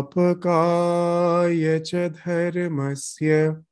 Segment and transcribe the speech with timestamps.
[0.00, 3.62] संस्थापकाय च धर्मस्य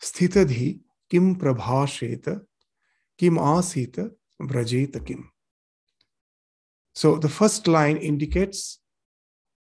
[0.00, 0.70] स्थित धी
[1.10, 2.28] किम प्रभाषेत?
[3.18, 4.18] किम आसीत?
[4.42, 5.24] व्रजेत किम
[6.96, 8.82] so the first line indicates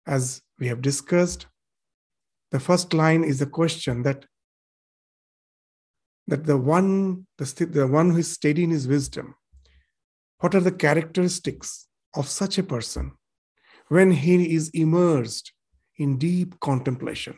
[0.09, 1.43] as we have discussed
[2.55, 4.25] the first line is the question that
[6.29, 6.89] That the one,
[7.39, 9.33] the, the one who is steady in his wisdom,
[10.41, 13.07] what are the characteristics of such a person?
[13.89, 15.51] When he is immersed
[15.97, 17.37] in deep contemplation.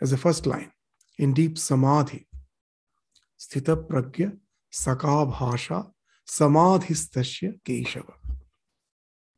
[0.00, 0.72] As the first line.
[1.18, 2.26] In deep samadhi.
[3.38, 4.36] Sthita pragya
[4.70, 5.90] saka bhasha
[6.28, 8.14] samadhistasya keshava.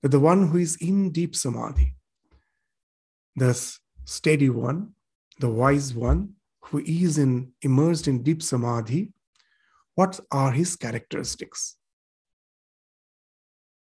[0.02, 1.94] That the one who is in deep samadhi
[3.36, 3.54] the
[4.04, 4.94] steady one
[5.38, 9.12] the wise one who is in, immersed in deep samadhi,
[9.94, 11.76] what are his characteristics?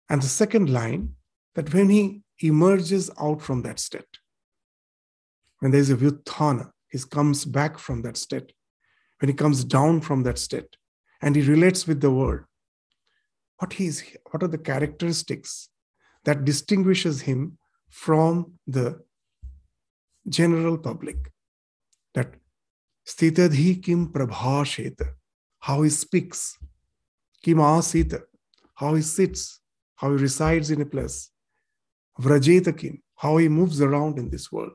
[0.09, 1.15] And the second line,
[1.55, 4.19] that when he emerges out from that state,
[5.59, 8.53] when there is a vyuthana, he comes back from that state,
[9.19, 10.77] when he comes down from that state,
[11.21, 12.41] and he relates with the world,
[13.57, 15.69] what, he is, what are the characteristics
[16.25, 17.57] that distinguishes him
[17.89, 18.99] from the
[20.27, 21.31] general public?
[22.15, 22.33] That
[23.07, 25.13] Sthitadhi kim prabhasheta,
[25.59, 26.57] how he speaks.
[27.43, 28.21] Kim asita,
[28.75, 29.59] how he sits,
[29.95, 31.31] how he resides in a place.
[32.21, 34.73] Vrajeta kim, how he moves around in this world.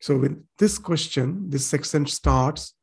[0.00, 2.74] So with this question, this section starts.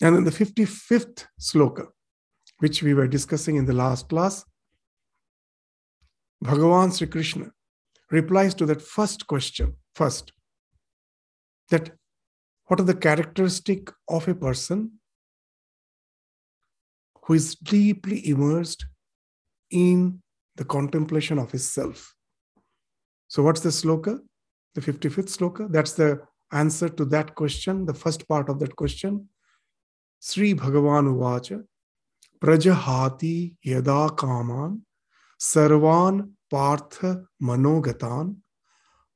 [0.00, 1.86] And in the 55th sloka,
[2.58, 4.44] which we were discussing in the last class,
[6.44, 7.52] Bhagavan Sri Krishna
[8.10, 10.32] replies to that first question first
[11.70, 11.92] that
[12.66, 14.92] what are the characteristic of a person
[17.24, 18.86] who is deeply immersed
[19.70, 20.20] in
[20.62, 22.14] the contemplation of his self.
[23.26, 24.18] So, what's the sloka?
[24.74, 25.72] The 55th sloka.
[25.72, 26.20] That's the
[26.52, 29.28] answer to that question, the first part of that question.
[30.20, 31.64] Sri Bhagavan Uvacha
[32.40, 34.82] Prajahati Yada Kaman
[35.40, 38.36] Sarvan Partha Manogatan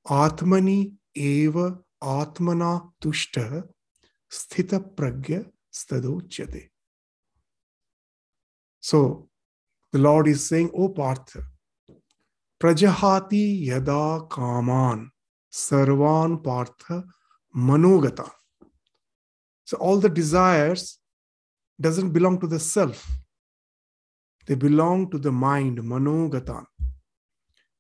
[0.09, 3.63] Atmani Eva Atmana Tushta
[4.33, 6.71] Sthita Pragya Stadochyate.
[8.81, 9.26] So
[9.97, 11.41] the Lord is saying, O Partha,
[12.61, 15.11] Prajahati yada kaman
[15.51, 17.03] sarvan partha
[17.57, 18.31] manogata.
[19.65, 20.99] So all the desires
[21.81, 23.11] doesn't belong to the self.
[24.47, 26.67] They belong to the mind, manogatan.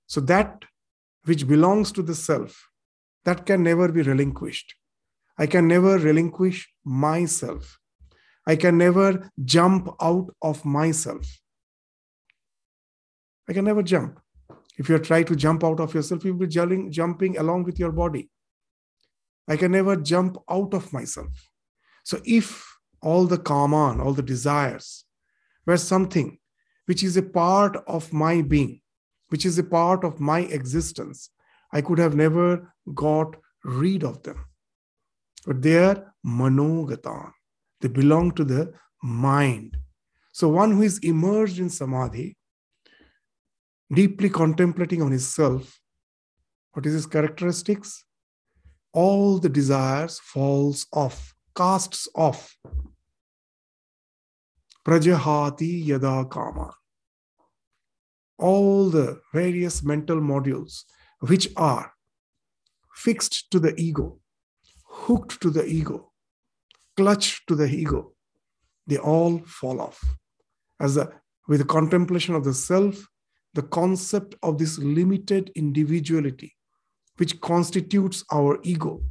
[0.06, 0.64] So that
[1.24, 2.70] which belongs to the self,
[3.26, 4.74] that can never be relinquished.
[5.38, 7.78] I can never relinquish myself.
[8.46, 11.26] I can never jump out of myself.
[13.48, 14.20] I can never jump.
[14.78, 17.92] If you try to jump out of yourself, you'll be jumping, jumping along with your
[17.92, 18.30] body.
[19.48, 21.48] I can never jump out of myself.
[22.04, 22.66] So if
[23.00, 25.04] all the kaman, all the desires
[25.64, 26.38] were something
[26.86, 28.80] which is a part of my being,
[29.28, 31.30] which is a part of my existence,
[31.72, 34.44] I could have never got rid of them.
[35.46, 37.32] But they are manogatan.
[37.80, 38.72] They belong to the
[39.02, 39.76] mind.
[40.32, 42.35] So one who is immersed in samadhi,
[43.92, 45.80] deeply contemplating on his self,
[46.72, 48.04] What is his characteristics?
[48.92, 52.56] All the desires falls off, casts off.
[54.84, 56.74] Prajahati yada kama.
[58.38, 60.84] All the various mental modules
[61.20, 61.92] which are
[62.94, 64.18] fixed to the ego,
[64.84, 66.12] hooked to the ego,
[66.96, 68.12] clutched to the ego,
[68.86, 70.04] they all fall off.
[70.78, 71.10] As the,
[71.48, 73.08] with the contemplation of the self,
[73.56, 76.54] the concept of this limited individuality,
[77.16, 79.02] which constitutes our ego,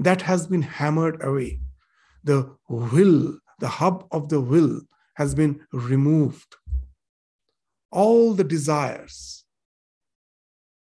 [0.00, 1.60] that has been hammered away.
[2.24, 4.80] The will, the hub of the will,
[5.14, 6.56] has been removed.
[7.92, 9.44] All the desires,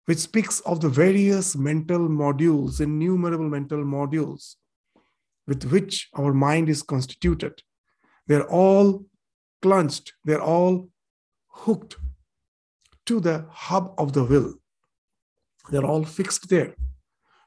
[0.05, 4.55] which speaks of the various mental modules, innumerable mental modules
[5.47, 7.63] with which our mind is constituted,
[8.27, 9.05] they're all
[9.61, 10.89] clutched, they're all
[11.47, 11.95] hooked
[13.09, 14.53] to the hub of the will.
[15.71, 16.75] They're all fixed there.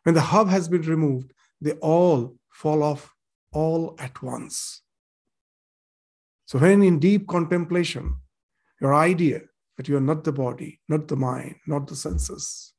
[0.03, 3.14] When the hub has been removed, they all fall off
[3.53, 4.82] all at once.
[6.47, 8.17] So, when in deep contemplation,
[8.81, 9.43] your idea
[9.76, 12.75] that you are not the body, not the mind, not the senses,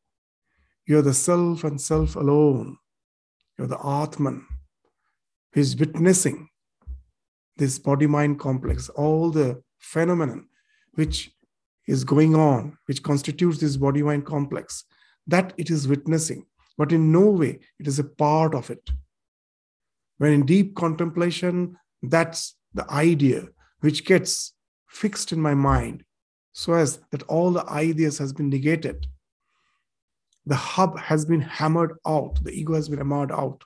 [0.85, 2.77] you are the self and self alone,
[3.57, 4.45] you're the Atman,
[5.53, 6.49] who is witnessing
[7.55, 10.49] this body mind complex, all the phenomenon
[10.95, 11.31] which
[11.87, 14.85] is going on, which constitutes this body mind complex,
[15.27, 16.45] that it is witnessing,
[16.77, 18.89] but in no way it is a part of it.
[20.17, 23.47] When in deep contemplation, that's the idea
[23.81, 24.53] which gets
[24.87, 26.03] fixed in my mind
[26.53, 29.07] so as that all the ideas has been negated
[30.45, 33.63] the hub has been hammered out the ego has been hammered out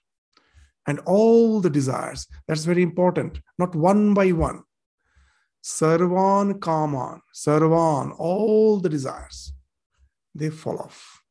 [0.87, 2.27] and all the desires.
[2.47, 4.63] That's very important, not one by one.
[5.63, 9.53] Sarvan Kaman, Sarvan, all the desires,
[10.33, 11.21] they fall off.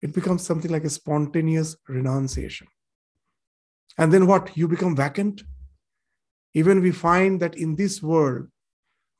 [0.00, 2.66] It becomes something like a spontaneous renunciation.
[3.98, 4.56] And then what?
[4.56, 5.42] You become vacant.
[6.54, 8.48] Even we find that in this world,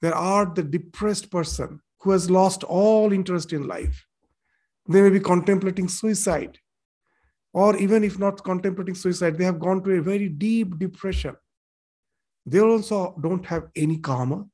[0.01, 4.07] there are the depressed person who has lost all interest in life.
[4.89, 6.59] They may be contemplating suicide
[7.53, 11.37] or even if not contemplating suicide, they have gone to a very deep depression.
[12.47, 14.47] They also don't have any kama.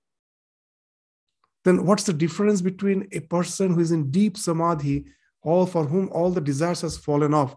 [1.64, 5.06] Then what's the difference between a person who is in deep samadhi,
[5.43, 7.56] all for whom all the desires has fallen off,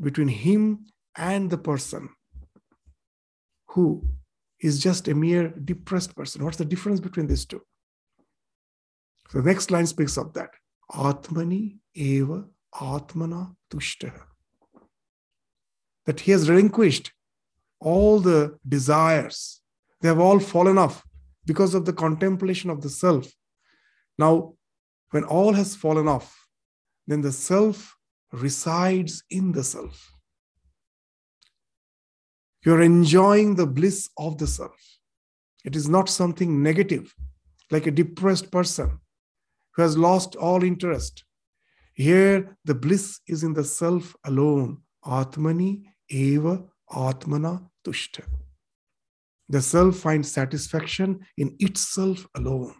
[0.00, 0.86] between him
[1.16, 2.08] and the person
[3.68, 4.06] who
[4.60, 6.44] is just a mere depressed person?
[6.44, 7.62] What's the difference between these two?
[9.30, 10.50] So the next line speaks of that.
[10.90, 12.44] Atmani eva
[12.74, 14.22] atmana tushtaha
[16.06, 17.12] that he has relinquished
[17.82, 19.60] all the desires.
[20.00, 21.02] They have all fallen off
[21.44, 23.30] because of the contemplation of the self.
[24.18, 24.54] Now,
[25.10, 26.46] when all has fallen off,
[27.06, 27.96] then the self
[28.32, 30.10] resides in the self.
[32.64, 34.80] You're enjoying the bliss of the self.
[35.64, 37.14] It is not something negative,
[37.70, 38.98] like a depressed person
[39.74, 41.24] who has lost all interest.
[41.94, 44.78] Here, the bliss is in the self alone.
[45.04, 48.24] Atmani eva atmana tushta.
[49.48, 52.74] The self finds satisfaction in itself alone.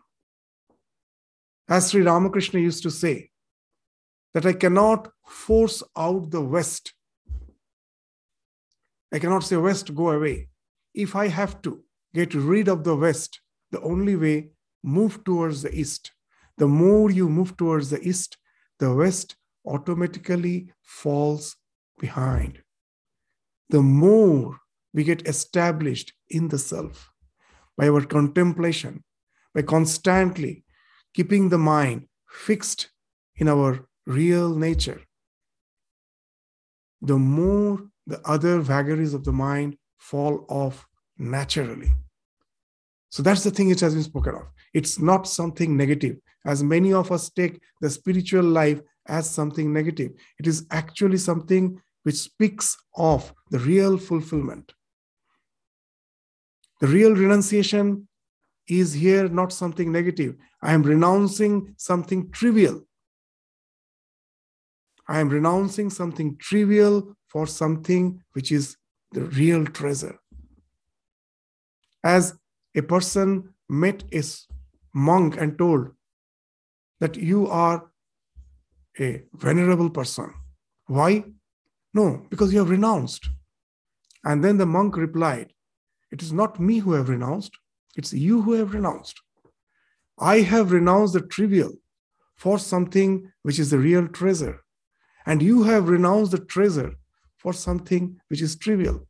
[1.69, 3.31] As Sri Ramakrishna used to say,
[4.35, 6.95] that I cannot force out the West.
[9.13, 10.49] I cannot say, West, go away.
[10.95, 11.85] If I have to
[12.15, 14.51] get rid of the West, the only way,
[14.83, 16.13] move towards the East.
[16.59, 18.37] The more you move towards the East,
[18.79, 21.57] the West automatically falls
[21.99, 22.63] behind
[23.71, 24.59] the more
[24.95, 27.11] we get established in the self
[27.77, 29.03] by our contemplation,
[29.55, 30.65] by constantly
[31.15, 32.91] keeping the mind fixed
[33.37, 35.01] in our real nature,
[37.01, 40.87] the more the other vagaries of the mind fall off
[41.19, 41.93] naturally.
[43.11, 44.47] So that's the thing which has been spoken of.
[44.73, 46.17] It's not something negative,
[46.47, 50.13] as many of us take the spiritual life as something negative.
[50.39, 54.73] It is actually something which speaks of the real fulfillment.
[56.81, 58.09] The real renunciation
[58.69, 60.37] is here not something negative.
[60.63, 62.83] I am renouncing something trivial.
[65.09, 68.77] I am renouncing something trivial for something which is
[69.13, 70.19] the real treasure.
[72.05, 72.35] As
[72.75, 74.23] a person met a
[74.95, 75.91] monk and told
[77.01, 77.91] that you are
[78.99, 80.33] a venerable person.
[80.87, 81.25] Why?
[81.95, 83.29] No, because you have renounced.
[84.25, 85.53] And then the monk replied,
[86.11, 87.53] It is not me who have renounced,
[87.97, 89.21] it's you who have renounced.
[90.19, 91.73] I have renounced the trivial
[92.37, 94.61] for something which is the real treasure.
[95.27, 96.95] And you have renounced the treasure
[97.37, 99.07] for something which is trivial.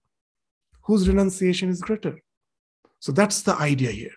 [0.83, 2.19] Whose renunciation is greater?
[2.99, 4.17] So that's the idea here.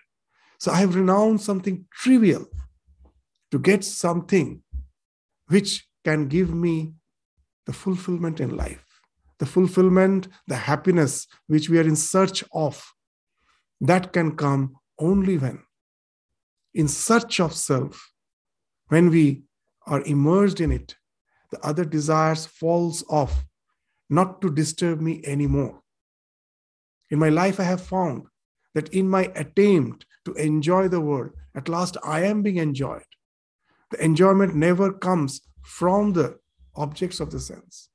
[0.58, 2.46] So I have renounced something trivial
[3.50, 4.62] to get something
[5.48, 6.94] which can give me
[7.66, 8.84] the fulfillment in life,
[9.38, 12.92] the fulfillment, the happiness which we are in search of.
[13.80, 15.62] That can come only when,
[16.72, 18.12] in search of self,
[18.88, 19.42] when we
[19.86, 20.96] are immersed in it,
[21.50, 23.44] the other desires falls off,
[24.08, 25.82] not to disturb me anymore.
[27.10, 28.26] In my life, I have found
[28.74, 33.04] that in my attempt to enjoy the world, at last I am being enjoyed.
[33.90, 36.38] The enjoyment never comes from the
[36.76, 37.88] objects of the sense.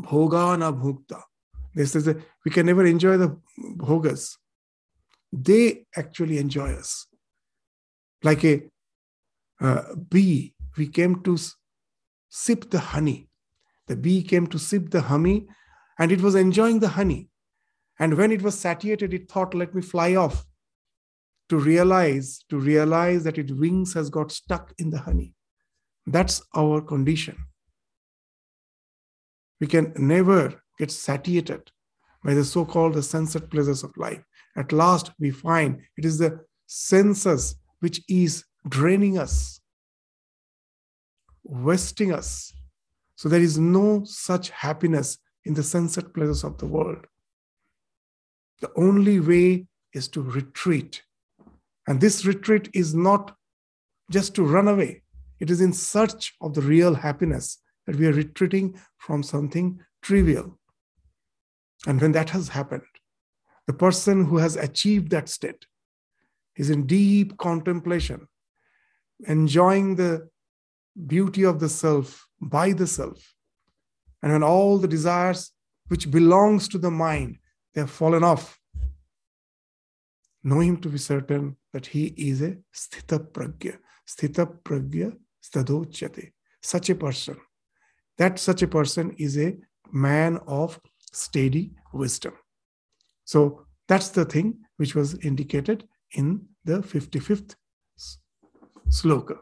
[0.00, 1.22] Bhoga na bhukta.
[1.74, 3.38] This is a, we can never enjoy the
[3.76, 4.36] bhogas.
[5.32, 7.06] They actually enjoy us.
[8.22, 8.62] Like a
[9.60, 11.38] uh, bee, we came to
[12.28, 13.28] sip the honey.
[13.86, 15.46] The bee came to sip the honey
[15.98, 17.28] and it was enjoying the honey.
[17.98, 20.44] And when it was satiated, it thought, let me fly off
[21.48, 25.32] to realize, to realize that its wings has got stuck in the honey.
[26.06, 27.36] That's our condition.
[29.60, 31.70] We can never get satiated
[32.22, 34.22] by the so-called the sensate pleasures of life.
[34.56, 39.60] At last, we find it is the senses which is draining us,
[41.44, 42.52] wasting us.
[43.16, 47.06] So there is no such happiness in the sensate pleasures of the world.
[48.60, 51.02] The only way is to retreat.
[51.86, 53.36] And this retreat is not
[54.10, 55.02] just to run away,
[55.40, 60.58] it is in search of the real happiness that we are retreating from something trivial.
[61.86, 62.82] And when that has happened,
[63.66, 65.66] the person who has achieved that state
[66.56, 68.28] is in deep contemplation,
[69.26, 70.28] enjoying the
[71.06, 73.34] beauty of the self by the self.
[74.22, 75.52] And when all the desires
[75.88, 77.38] which belongs to the mind,
[77.74, 78.58] they have fallen off,
[80.42, 83.78] know him to be certain that he is a sthita pragya.
[84.08, 85.16] Sthita pragya
[85.46, 86.32] stadochyate.
[86.62, 87.36] Such a person.
[88.18, 89.56] That such a person is a
[89.92, 90.80] man of
[91.12, 92.34] steady wisdom.
[93.24, 94.48] So that's the thing
[94.78, 96.26] which was indicated in
[96.64, 97.54] the 55th
[98.88, 99.36] sloka.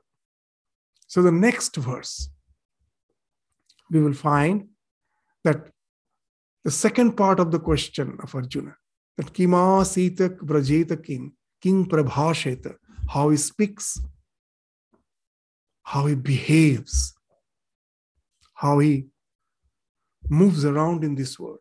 [1.07, 2.29] So the next verse,
[3.91, 4.69] we will find
[5.45, 5.69] that
[6.65, 8.75] the second part of the question of Arjuna,
[9.17, 12.75] that kima sita brajeta king, king prabhasheta,
[13.09, 14.01] how he speaks,
[15.85, 17.15] how he behaves,
[18.55, 19.07] how he
[20.29, 21.59] moves around in this world,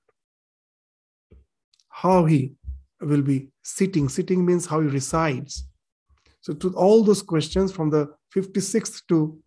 [1.89, 2.53] how he
[3.01, 4.09] will be sitting.
[4.09, 5.67] Sitting means how he resides.
[6.41, 9.39] So, to all those questions from the 56th to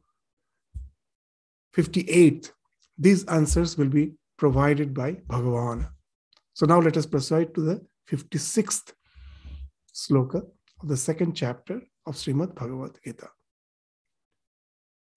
[1.74, 2.52] 58th,
[2.98, 5.88] these answers will be provided by Bhagavan.
[6.54, 8.92] So, now let us proceed to the 56th
[9.94, 10.42] sloka
[10.82, 13.28] of the second chapter of Srimad Bhagavad Gita.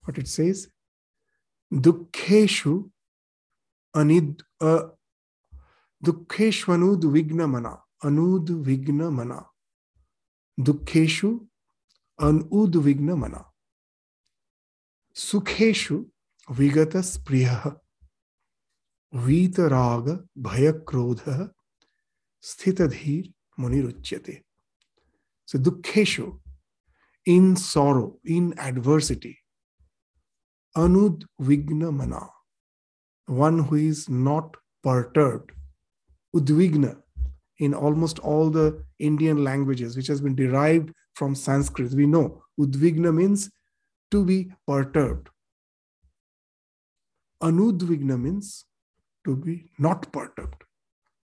[0.04, 0.68] What it says,
[1.72, 2.90] Dukkheshu
[3.96, 4.84] anid uh,
[6.04, 9.46] Dukkheshvanud Vignamana, Anud Vignamana,
[10.60, 11.46] Dukkheshu
[12.20, 13.46] Anud vigna Vignamana,
[15.16, 16.06] Sukheshu
[16.50, 17.78] Vigata Spriya,
[19.14, 21.52] Vitaraga Bhayakrodha,
[22.42, 24.44] Sthitadhir Muniruchyate.
[25.46, 26.40] So, Dukkheshu,
[27.26, 29.39] in sorrow, in adversity,
[30.78, 31.24] Anud
[33.26, 35.52] one who is not perturbed.
[36.36, 36.98] Udvigna,
[37.60, 43.14] in almost all the Indian languages, which has been derived from Sanskrit, we know Udvigna
[43.14, 43.50] means
[44.12, 45.30] to be perturbed.
[47.42, 48.66] Anudvigna means
[49.26, 50.64] to be not perturbed.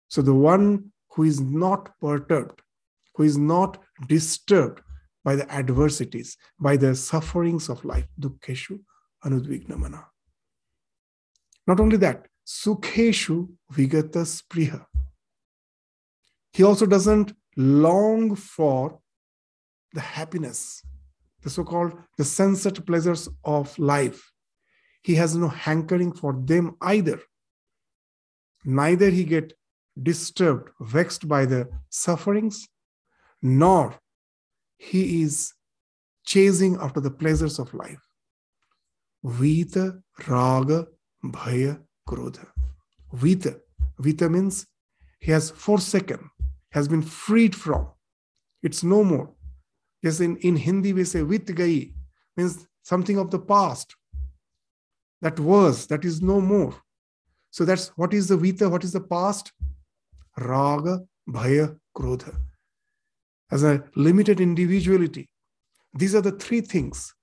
[0.08, 2.60] So the one who is not perturbed,
[3.14, 4.80] who is not disturbed
[5.24, 8.78] by the adversities, by the sufferings of life, dukkeshu
[9.24, 10.04] anudvignamana.
[11.66, 14.84] Not only that, sukheshu vigata spriha.
[16.52, 19.00] He also doesn't long for
[19.92, 20.82] the happiness,
[21.42, 24.32] the so-called the sensate pleasures of life.
[25.02, 27.20] He has no hankering for them either.
[28.64, 29.52] Neither he get
[30.02, 32.66] disturbed, vexed by the sufferings,
[33.42, 33.94] nor
[34.78, 35.52] he is
[36.24, 38.03] chasing after the pleasures of life.
[39.24, 40.86] Vita, Raga,
[41.24, 42.46] Bhaya, Krodha.
[43.12, 43.58] Vita.
[43.98, 44.66] Vita means
[45.18, 46.30] he has forsaken,
[46.72, 47.88] has been freed from.
[48.62, 49.30] It's no more.
[50.02, 51.92] Yes, in, in Hindi we say vit gai,
[52.36, 53.96] means something of the past
[55.22, 56.74] that was, that is no more.
[57.50, 59.52] So that's what is the Vita, what is the past?
[60.36, 62.36] Raga, Bhaya, Krodha.
[63.50, 65.30] As a limited individuality,
[65.94, 67.14] these are the three things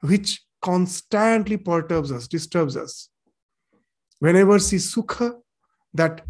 [0.00, 3.08] which constantly perturbs us, disturbs us.
[4.18, 5.28] Whenever see Sukha,
[5.94, 6.22] that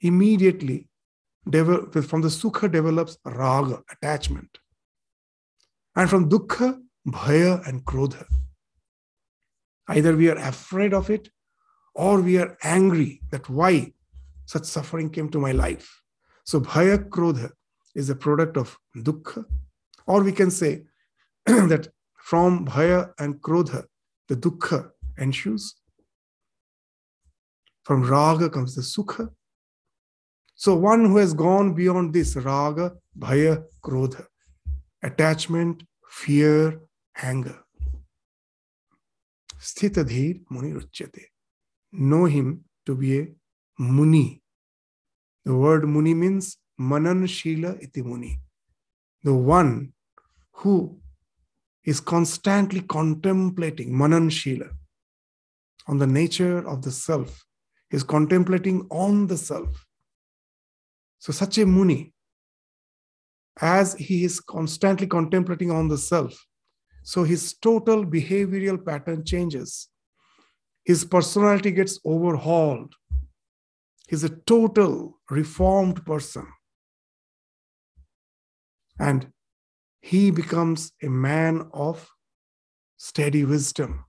[0.00, 0.88] immediately
[1.50, 4.58] develop, from the Sukha develops Raga, attachment.
[5.96, 8.24] And from Dukkha, Bhaya and Krodha.
[9.88, 11.28] Either we are afraid of it
[11.94, 13.92] or we are angry that why
[14.46, 16.00] such suffering came to my life.
[16.44, 17.50] So Bhaya Krodha
[17.96, 19.44] is a product of Dukkha.
[20.06, 20.84] Or we can say
[21.46, 21.88] that
[22.24, 23.84] from Bhaya and Krodha,
[24.28, 25.74] the Dukkha ensues.
[27.82, 29.28] From Raga comes the Sukha.
[30.54, 34.24] So one who has gone beyond this Raga, Bhaya, Krodha,
[35.02, 36.80] attachment, fear,
[37.22, 37.58] anger.
[39.60, 41.26] Sthitadhir Muni Ruchyate.
[41.92, 43.26] Know him to be a
[43.78, 44.40] Muni.
[45.44, 48.40] The word Muni means Manan Shila iti Muni.
[49.22, 49.92] The one
[50.52, 51.00] who
[51.84, 54.70] is constantly contemplating Manan Shila
[55.86, 57.44] on the nature of the self,
[57.90, 59.86] is contemplating on the self.
[61.18, 62.12] So, such a Muni,
[63.60, 66.34] as he is constantly contemplating on the self,
[67.02, 69.88] so his total behavioral pattern changes.
[70.84, 72.94] His personality gets overhauled.
[74.08, 76.46] He's a total reformed person.
[78.98, 79.28] And
[80.04, 82.10] he becomes a man of
[82.98, 84.04] steady wisdom.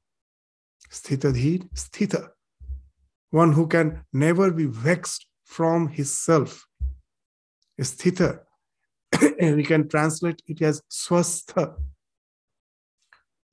[0.91, 2.31] Sthitadhir, sthita.
[3.29, 6.67] One who can never be vexed from his self.
[7.79, 8.41] Sthita.
[9.39, 11.75] and we can translate it as swastha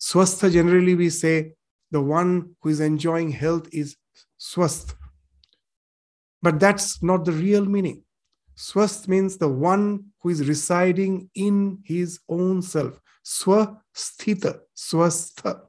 [0.00, 1.52] Swastha, generally we say
[1.92, 3.96] the one who is enjoying health is
[4.40, 4.96] swasth.
[6.42, 8.02] But that's not the real meaning.
[8.57, 13.01] Swasth means the one who is residing in his own self.
[13.25, 15.62] Swasthita, swastha.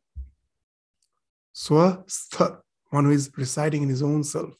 [1.55, 4.53] Swastha, one who is residing in his own self,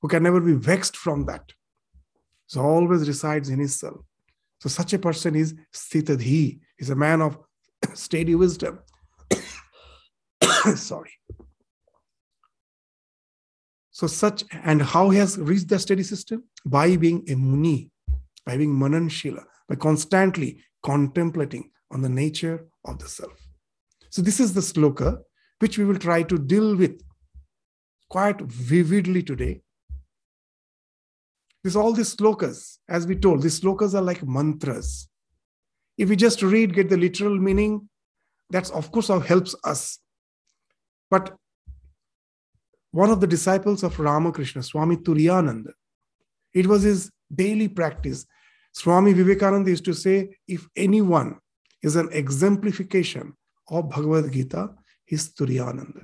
[0.00, 1.52] who can never be vexed from that.
[2.46, 4.00] So always resides in his self.
[4.60, 7.38] So such a person is sthitadhi, is a man of
[7.94, 8.80] steady wisdom.
[10.74, 11.12] Sorry.
[13.98, 16.44] So, such and how he has reached the steady system?
[16.64, 17.90] By being a muni,
[18.46, 23.32] by being mananshila, by constantly contemplating on the nature of the self.
[24.10, 25.18] So, this is the sloka
[25.58, 27.02] which we will try to deal with
[28.08, 29.62] quite vividly today.
[31.64, 35.08] This all these slokas, as we told, these slokas are like mantras.
[35.96, 37.88] If we just read, get the literal meaning,
[38.48, 39.98] that's of course how helps us.
[41.10, 41.36] But
[42.90, 45.72] one of the disciples of Ramakrishna, Swami Turiyananda,
[46.54, 48.26] it was his daily practice.
[48.72, 51.38] Swami Vivekananda used to say, if anyone
[51.82, 53.34] is an exemplification
[53.68, 54.70] of Bhagavad Gita,
[55.04, 56.00] he's Turiyananda.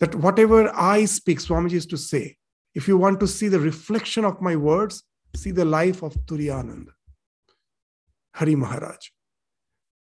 [0.00, 2.36] That whatever I speak, Swamiji used to say,
[2.74, 5.02] if you want to see the reflection of my words,
[5.34, 6.92] see the life of Turiyananda.
[8.34, 9.08] Hari Maharaj.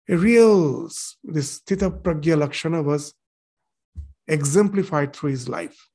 [0.08, 0.88] A real,
[1.24, 3.14] this Tita Pragya Lakshana was
[4.28, 5.88] exemplified through his life.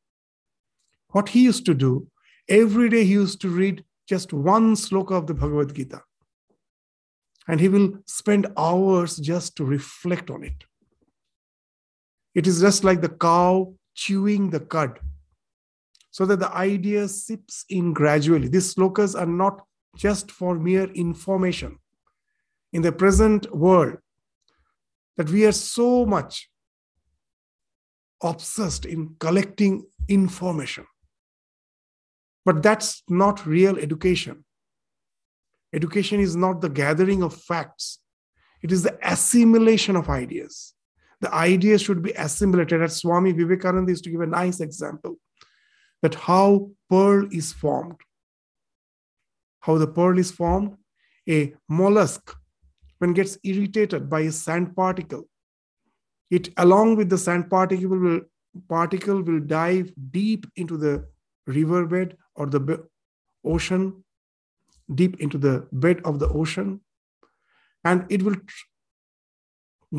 [1.09, 2.07] What he used to do,
[2.49, 6.01] every day he used to read just one sloka of the Bhagavad Gita.
[7.47, 10.65] And he will spend hours just to reflect on it.
[12.35, 14.99] It is just like the cow chewing the cud,
[16.11, 18.47] so that the idea sips in gradually.
[18.47, 21.79] These slokas are not just for mere information,
[22.73, 23.97] in the present world
[25.15, 26.49] that we are so much
[28.21, 30.85] obsessed in collecting information.
[32.45, 34.45] But that's not real education.
[35.73, 37.99] Education is not the gathering of facts,
[38.63, 40.73] it is the assimilation of ideas.
[41.19, 42.81] The ideas should be assimilated.
[42.81, 45.17] As Swami Vivekananda used to give a nice example
[46.01, 47.99] that how pearl is formed.
[49.61, 50.77] How the pearl is formed?
[51.27, 52.35] A mollusk
[52.99, 55.27] when gets irritated by a sand particle,
[56.29, 58.21] it along with the sand particle will
[58.67, 61.05] particle will dive deep into the
[61.45, 62.85] riverbed or the
[63.45, 64.03] ocean,
[64.93, 66.81] deep into the bed of the ocean,
[67.83, 68.35] and it will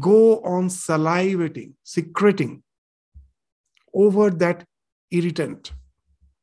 [0.00, 2.62] go on salivating, secreting
[3.94, 4.64] over that
[5.10, 5.72] irritant,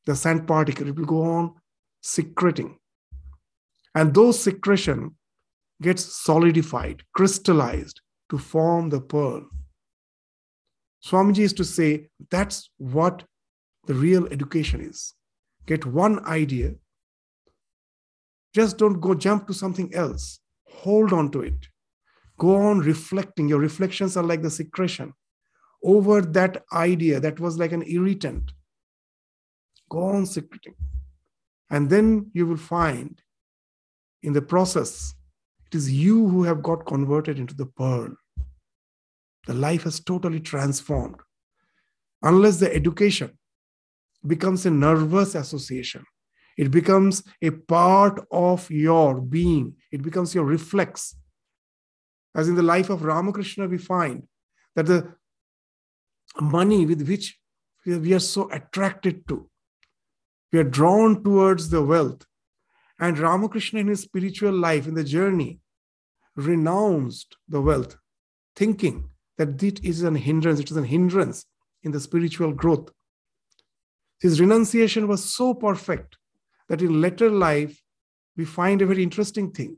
[0.06, 0.88] the sand particle.
[0.88, 1.54] It will go on
[2.02, 2.78] secreting.
[3.94, 5.16] And those secretion
[5.82, 9.46] gets solidified, crystallized, to form the pearl.
[11.06, 13.24] Swamiji is to say that's what
[13.86, 15.14] the real education is.
[15.68, 16.76] Get one idea,
[18.56, 20.40] just don't go jump to something else.
[20.70, 21.68] Hold on to it.
[22.38, 23.50] Go on reflecting.
[23.50, 25.14] Your reflections are like the secretion
[25.84, 28.52] over that idea that was like an irritant.
[29.90, 30.74] Go on secreting.
[31.70, 33.22] And then you will find
[34.24, 35.14] in the process,
[35.68, 38.16] it is you who have got converted into the pearl.
[39.46, 41.20] The life has totally transformed.
[42.22, 43.38] Unless the education
[44.26, 46.04] becomes a nervous association,
[46.58, 51.16] it becomes a part of your being, it becomes your reflex.
[52.34, 54.28] As in the life of Ramakrishna, we find
[54.76, 55.14] that the
[56.42, 57.38] money with which
[57.86, 59.50] we are so attracted to,
[60.52, 62.26] we are drawn towards the wealth.
[63.00, 65.60] And Ramakrishna, in his spiritual life, in the journey,
[66.36, 67.98] renounced the wealth,
[68.56, 71.46] thinking that it is an hindrance, it is an hindrance
[71.84, 72.92] in the spiritual growth.
[74.20, 76.18] His renunciation was so perfect
[76.70, 77.82] that in later life,
[78.38, 79.78] we find a very interesting thing.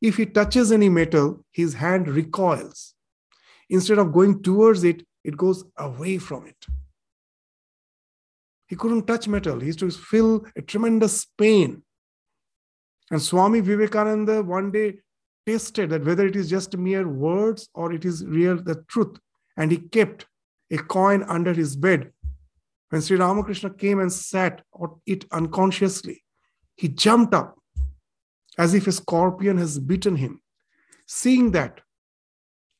[0.00, 2.94] If he touches any metal, his hand recoils.
[3.68, 6.66] Instead of going towards it, it goes away from it.
[8.68, 9.60] He couldn't touch metal.
[9.60, 11.82] He used to feel a tremendous pain.
[13.10, 14.98] And Swami Vivekananda one day
[15.48, 19.18] tested that whether it is just mere words or it is real the truth.
[19.56, 20.26] And he kept
[20.70, 22.12] a coin under his bed.
[22.90, 26.24] When Sri Ramakrishna came and sat on it unconsciously,
[26.76, 27.56] he jumped up
[28.56, 30.40] as if a scorpion has bitten him.
[31.06, 31.80] Seeing that,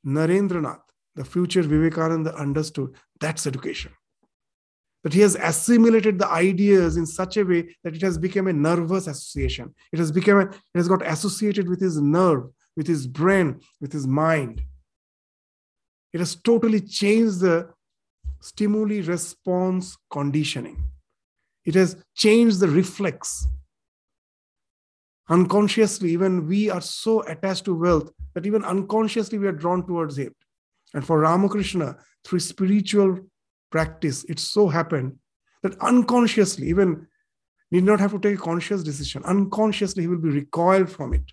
[0.07, 0.83] Narendranath,
[1.15, 3.93] the future Vivekananda, understood that's education.
[5.05, 8.53] That he has assimilated the ideas in such a way that it has become a
[8.53, 9.75] nervous association.
[9.93, 12.45] It has become a, it has got associated with his nerve,
[12.79, 14.63] with his brain, with his mind.
[16.13, 17.71] It has totally changed the
[18.41, 20.85] stimuli response conditioning.
[21.65, 23.49] It has changed the reflex.
[25.29, 30.17] Unconsciously, even we are so attached to wealth that even unconsciously we are drawn towards
[30.17, 30.35] it.
[30.95, 33.19] And for Ramakrishna, through spiritual
[33.73, 35.17] practice, it so happened
[35.65, 37.09] that unconsciously, even
[37.73, 41.25] need not have to take a conscious decision, unconsciously, he will be recoiled from it.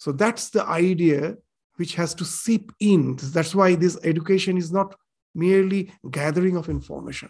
[0.00, 1.36] So that's the idea
[1.76, 3.16] which has to seep in.
[3.22, 4.94] That's why this education is not
[5.34, 7.28] merely gathering of information.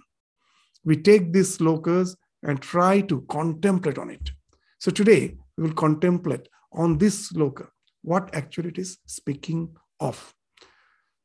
[0.85, 4.31] We take this slokas and try to contemplate on it.
[4.79, 7.67] So today we will contemplate on this sloka,
[8.03, 10.33] what actually it is speaking of.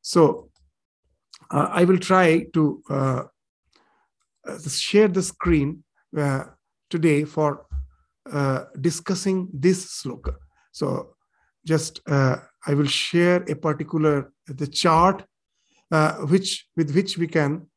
[0.01, 0.49] So
[1.51, 3.23] uh, I will try to uh,
[4.47, 5.83] uh, share the screen
[6.17, 6.45] uh,
[6.89, 7.67] today for
[8.31, 10.33] uh, discussing this sloka.
[10.71, 11.14] So
[11.65, 15.25] just uh, I will share a particular the chart
[16.29, 17.67] which with which we can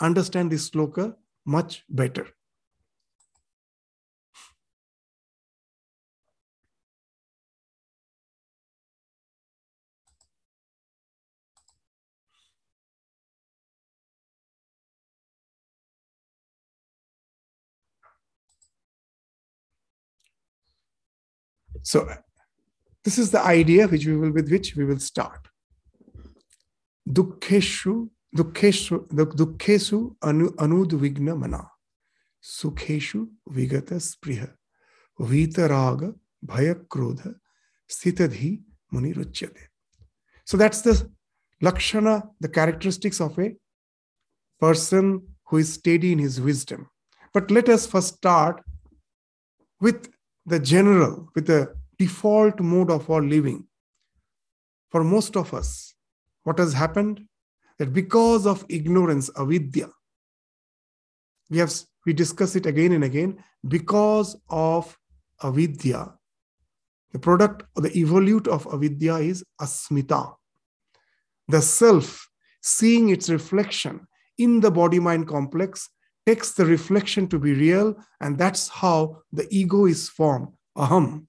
[0.00, 1.14] understand this sloka
[1.46, 2.26] much better.
[21.82, 22.08] So
[23.06, 25.42] this is the idea which we will with which we will start.
[27.08, 29.06] Dukkeshu, dukkeshu,
[29.40, 31.70] dukkeshu anu, anudvigna mana.
[32.42, 34.50] Sukheshu vigata spriha.
[35.20, 37.36] Vitaraga bhaya krodha
[37.88, 39.68] sthitadhi muniruchyate.
[40.44, 41.08] So that's the
[41.62, 43.54] lakshana, the characteristics of a
[44.58, 46.90] person who is steady in his wisdom.
[47.32, 48.64] But let us first start
[49.80, 50.08] with
[50.44, 53.66] the general, with the default mode of our living.
[54.90, 55.94] For most of us,
[56.44, 57.22] what has happened?
[57.78, 59.88] That because of ignorance, avidya,
[61.50, 61.72] we have
[62.06, 64.96] we discuss it again and again, because of
[65.42, 66.14] avidya,
[67.12, 70.34] the product or the evolute of avidya is asmita.
[71.48, 72.28] The self
[72.62, 74.06] seeing its reflection
[74.38, 75.88] in the body mind complex
[76.26, 80.48] takes the reflection to be real, and that's how the ego is formed.
[80.76, 81.26] Aham,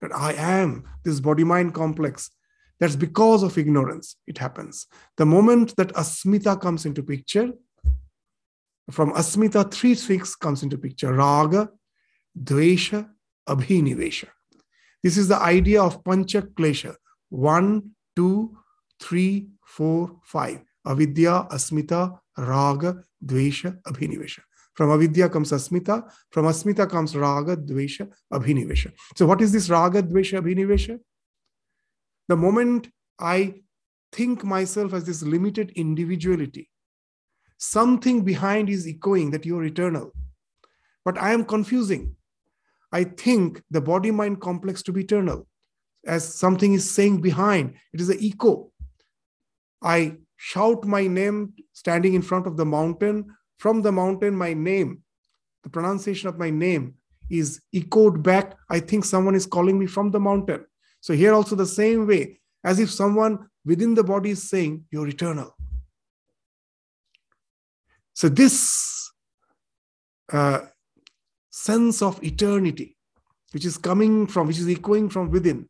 [0.00, 2.30] that I am this body mind complex.
[2.78, 4.86] That's because of ignorance, it happens.
[5.16, 7.52] The moment that asmita comes into picture,
[8.90, 11.70] from asmita, three things comes into picture raga,
[12.38, 13.08] dvesha,
[13.48, 14.28] abhinivesha.
[15.02, 16.94] This is the idea of pancha klesha
[17.28, 18.56] one, two,
[19.00, 20.60] three, four, five.
[20.86, 24.40] Avidya, asmita, raga, dvesha, abhinivesha.
[24.76, 26.10] From avidya comes asmita.
[26.30, 28.92] From asmita comes raga, dvesha, abhinivesha.
[29.16, 30.98] So what is this raga, dvesha, abhinivesha?
[32.28, 33.62] The moment I
[34.12, 36.68] think myself as this limited individuality.
[37.58, 40.12] Something behind is echoing that you're eternal.
[41.04, 42.16] But I am confusing.
[42.92, 45.46] I think the body mind complex to be eternal,
[46.06, 47.74] as something is saying behind.
[47.92, 48.72] It is an echo.
[49.82, 53.35] I shout my name standing in front of the mountain.
[53.58, 55.02] From the mountain, my name,
[55.62, 56.94] the pronunciation of my name
[57.30, 58.56] is echoed back.
[58.70, 60.64] I think someone is calling me from the mountain.
[61.00, 65.08] So, here also the same way, as if someone within the body is saying, You're
[65.08, 65.56] eternal.
[68.14, 69.10] So, this
[70.32, 70.60] uh,
[71.50, 72.96] sense of eternity,
[73.52, 75.68] which is coming from, which is echoing from within,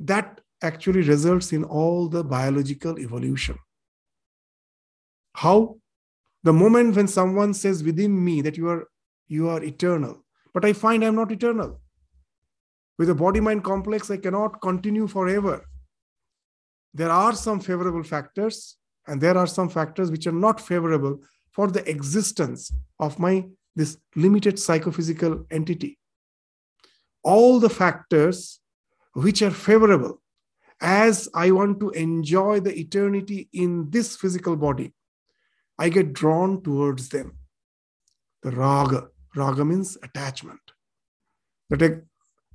[0.00, 3.58] that actually results in all the biological evolution.
[5.34, 5.76] How?
[6.44, 8.88] The moment when someone says within me that you are
[9.28, 11.80] you are eternal, but I find I'm not eternal.
[12.98, 15.64] With a body mind complex, I cannot continue forever.
[16.94, 18.76] There are some favorable factors,
[19.06, 21.20] and there are some factors which are not favorable
[21.52, 25.98] for the existence of my this limited psychophysical entity.
[27.22, 28.60] All the factors
[29.14, 30.20] which are favorable
[30.80, 34.92] as I want to enjoy the eternity in this physical body,
[35.84, 37.28] I get drawn towards them.
[38.42, 39.00] The raga,
[39.34, 40.64] raga means attachment.
[41.70, 42.04] That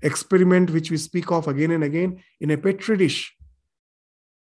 [0.01, 3.19] experiment which we speak of again and again in a petri dish,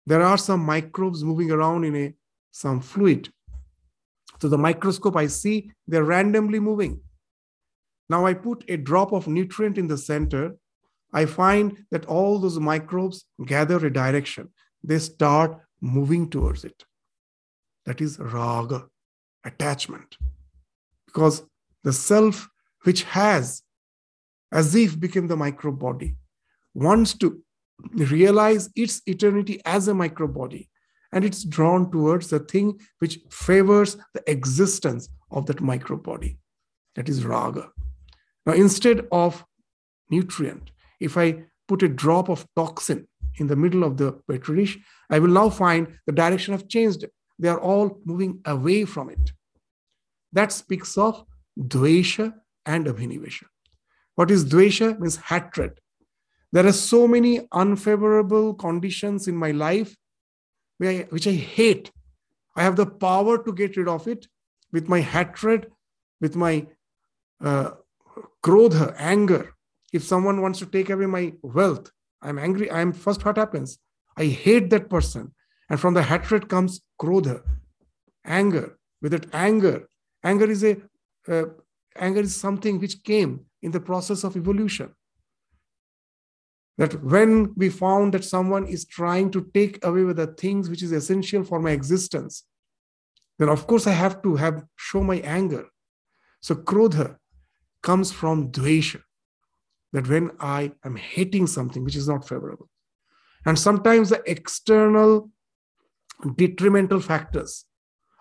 [0.06, 2.14] there are some microbes moving around in a
[2.52, 3.30] some fluid
[4.42, 7.02] to the microscope, I see they're randomly moving.
[8.10, 10.58] Now I put a drop of nutrient in the center.
[11.14, 14.50] I find that all those microbes gather a direction.
[14.84, 16.84] They start moving towards it.
[17.86, 18.88] That is raga,
[19.44, 20.18] attachment.
[21.06, 21.44] Because
[21.84, 22.48] the self,
[22.84, 23.64] which has
[24.52, 26.16] as if become the micro body,
[26.74, 27.42] wants to
[27.94, 30.70] realize its eternity as a micro body
[31.12, 36.38] and it's drawn towards the thing which favors the existence of that micro body.
[36.96, 37.70] That is raga.
[38.46, 39.44] Now, instead of
[40.10, 44.78] nutrient, if I put a drop of toxin in the middle of the petri dish,
[45.10, 47.06] I will now find the direction have changed.
[47.42, 49.34] They are all moving away from it.
[50.32, 51.26] That speaks of
[51.60, 52.34] dvesha
[52.68, 53.46] and abhinivesha.
[54.14, 55.00] What is dvesha?
[55.00, 55.80] Means hatred.
[56.52, 59.96] There are so many unfavorable conditions in my life
[60.78, 61.92] which I hate.
[62.56, 64.28] I have the power to get rid of it
[64.72, 65.72] with my hatred,
[66.20, 66.68] with my
[67.44, 67.72] uh,
[68.44, 69.56] krodha, anger.
[69.92, 72.72] If someone wants to take away my wealth, I'm angry.
[72.72, 73.80] I'm first what happens?
[74.16, 75.34] I hate that person.
[75.72, 77.42] And from the hatred comes krodha,
[78.26, 78.78] anger.
[79.02, 79.88] With it, anger,
[80.22, 80.76] anger is a
[81.30, 81.46] uh,
[81.96, 84.94] anger is something which came in the process of evolution.
[86.78, 90.84] That when we found that someone is trying to take away with the things which
[90.84, 92.44] is essential for my existence
[93.40, 95.66] then of course i have to have show my anger.
[96.42, 97.16] So krodha
[97.82, 99.02] comes from dvesha
[99.94, 102.70] that when i am hating something which is not favorable.
[103.46, 105.32] And sometimes the external
[106.36, 107.66] detrimental factors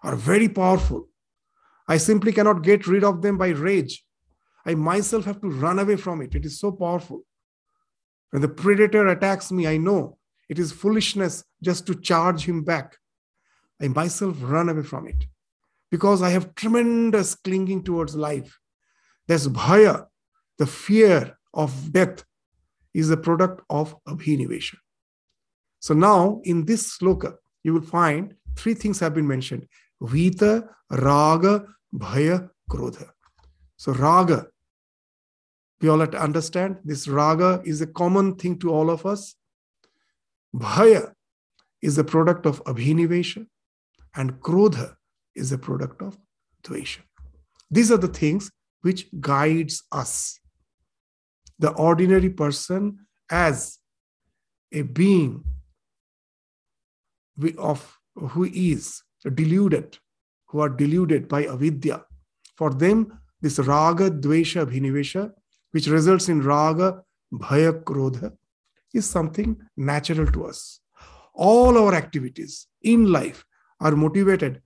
[0.03, 1.09] are very powerful
[1.89, 4.05] i simply cannot get rid of them by rage
[4.67, 7.25] i myself have to run away from it it is so powerful
[8.31, 12.97] when the predator attacks me, I know it is foolishness just to charge him back.
[13.83, 15.25] I myself run away from it
[15.91, 18.59] because I have tremendous clinging towards life.
[19.27, 20.07] There's bhaya,
[20.59, 22.25] the fear of death,
[22.93, 24.77] is a product of abhinivesha.
[25.79, 29.67] So now in this sloka, you will find three things have been mentioned
[30.01, 33.11] Vita, Raga, Bhaya, Krodha.
[33.77, 34.47] So Raga
[35.81, 39.35] we all have to understand this raga is a common thing to all of us.
[40.55, 41.13] Bhaya
[41.81, 43.47] is a product of abhinivesha,
[44.15, 44.97] and krodha
[45.35, 46.19] is a product of
[46.63, 46.99] dvesha.
[47.71, 48.51] These are the things
[48.83, 50.39] which guides us.
[51.59, 53.79] The ordinary person as
[54.73, 55.45] a being
[57.59, 59.03] of who is
[59.35, 59.99] deluded,
[60.49, 62.05] who are deluded by avidya.
[62.57, 65.33] For them, this raga, dvesha, abhinivesha
[65.73, 68.33] which results in raga, bhaya, krodha,
[68.93, 70.81] is something natural to us.
[71.35, 73.45] All our activities in life
[73.81, 74.61] are motivated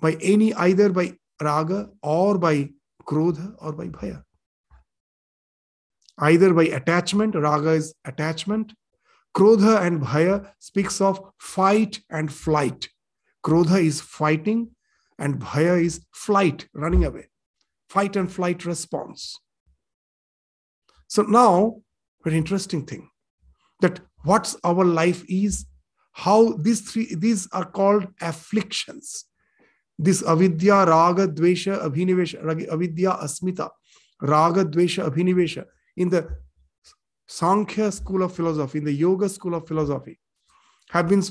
[0.00, 2.70] by any either by raga or by
[3.04, 4.22] krodha or by bhaya.
[6.18, 8.72] Either by attachment, raga is attachment.
[9.34, 12.88] Krodha and bhaya speaks of fight and flight.
[13.44, 14.70] Krodha is fighting
[15.18, 17.28] and bhaya is flight, running away.
[17.88, 19.38] Fight and flight response.
[21.08, 21.82] So now,
[22.24, 23.10] very interesting thing
[23.80, 25.66] that what's our life is
[26.12, 29.24] how these three these are called afflictions
[29.98, 33.68] this avidya raga dvesha abhinivesha avidya asmita
[34.20, 35.64] raga dvesha abhinivesha
[35.96, 36.28] in the
[37.38, 40.18] sankhya school of philosophy in the yoga school of philosophy
[40.90, 41.22] have been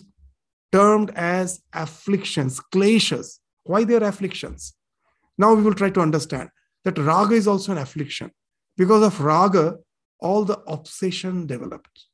[0.78, 3.30] termed as afflictions kleshas
[3.64, 4.74] why they are afflictions?
[5.38, 6.50] Now we will try to understand
[6.84, 8.32] that raga is also an affliction.
[8.78, 9.78] Because of raga
[10.20, 12.06] all the obsession developed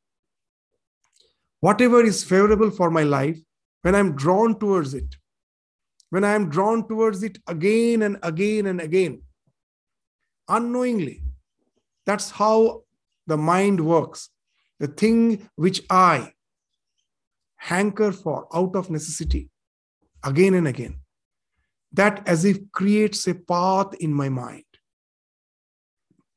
[1.59, 3.37] whatever is favorable for my life,
[3.81, 5.15] when I'm drawn towards it,
[6.09, 9.23] when I am drawn towards it again and again and again,
[10.47, 11.23] unknowingly,
[12.05, 12.83] that's how
[13.27, 14.29] the mind works.
[14.79, 16.33] The thing which I
[17.57, 19.49] hanker for out of necessity
[20.23, 20.99] again and again,
[21.91, 24.63] that as if creates a path in my mind.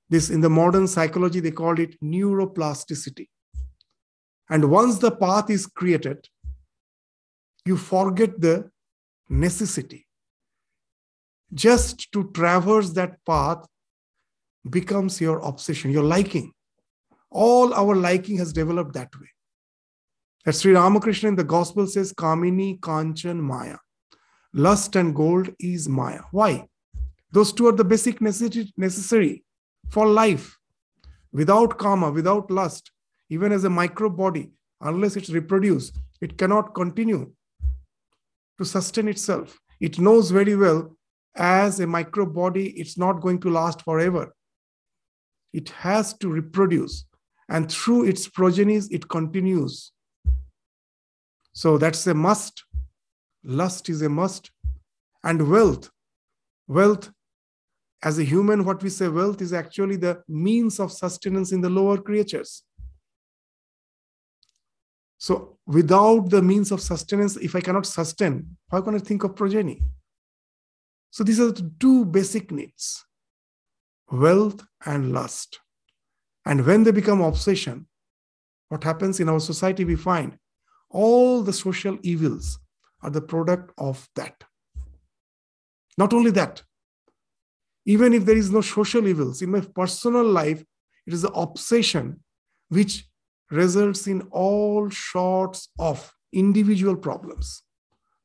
[0.08, 3.28] This in the modern psychology, they call it neuroplasticity.
[4.48, 6.26] And once the path is created,
[7.64, 8.70] you forget the
[9.28, 10.08] necessity.
[11.54, 13.64] Just to traverse that path
[14.68, 16.52] becomes your obsession, your liking.
[17.30, 19.28] All our liking has developed that way.
[20.46, 23.76] As Sri Ramakrishna in the Gospel says, Kamini Kanchan Maya.
[24.52, 26.22] Lust and gold is Maya.
[26.32, 26.66] Why?
[27.30, 29.44] Those two are the basic necessary
[29.90, 30.56] for life.
[31.32, 32.90] Without kama, without lust,
[33.28, 37.32] even as a microbe body, unless it's reproduced, it cannot continue
[38.58, 39.56] to sustain itself.
[39.78, 40.96] It knows very well
[41.36, 44.34] as a microbe body, it's not going to last forever.
[45.52, 47.04] It has to reproduce,
[47.50, 49.92] and through its progenies, it continues.
[51.52, 52.64] So that's a must.
[53.42, 54.50] Lust is a must.
[55.24, 55.90] And wealth.
[56.68, 57.10] Wealth,
[58.02, 61.68] as a human, what we say wealth is actually the means of sustenance in the
[61.68, 62.62] lower creatures.
[65.18, 69.34] So without the means of sustenance, if I cannot sustain, how can I think of
[69.34, 69.82] progeny?
[71.10, 73.04] So these are the two basic needs
[74.10, 75.60] wealth and lust.
[76.46, 77.86] And when they become obsession,
[78.68, 80.38] what happens in our society, we find
[80.90, 82.58] all the social evils
[83.02, 84.44] are the product of that.
[85.98, 86.62] Not only that,
[87.84, 90.62] even if there is no social evils, in my personal life,
[91.06, 92.20] it is the obsession
[92.68, 93.06] which
[93.50, 97.62] results in all sorts of individual problems.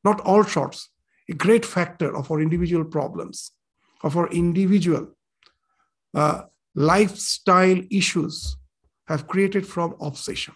[0.04, 0.90] Not all sorts,
[1.28, 3.50] a great factor of our individual problems,
[4.04, 5.08] of our individual
[6.14, 6.42] uh,
[6.76, 8.56] lifestyle issues
[9.08, 10.54] have created from obsession.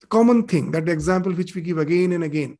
[0.00, 2.56] The common thing, that the example which we give again and again,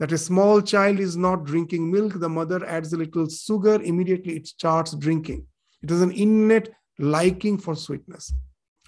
[0.00, 4.36] that a small child is not drinking milk, the mother adds a little sugar, immediately
[4.36, 5.46] it starts drinking.
[5.82, 8.32] It is an innate liking for sweetness.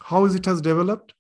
[0.01, 1.15] How is it has developed?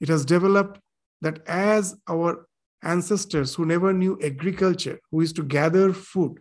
[0.00, 0.80] It has developed
[1.20, 2.46] that as our
[2.84, 6.38] ancestors who never knew agriculture, who used to gather food,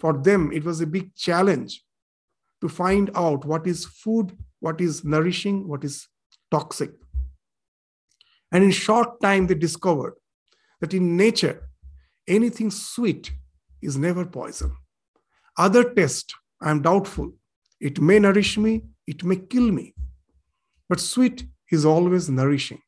[0.00, 1.84] for them it was a big challenge
[2.62, 6.06] to find out what is food, what is nourishing, what is
[6.50, 6.92] toxic.
[8.52, 10.14] And in short time, they discovered
[10.80, 11.68] that in nature,
[12.28, 13.32] anything sweet
[13.82, 14.76] is never poison.
[15.58, 17.32] Other taste, I am doubtful.
[17.80, 19.92] It may nourish me, it may kill me.
[20.88, 22.80] But sweet is always nourishing.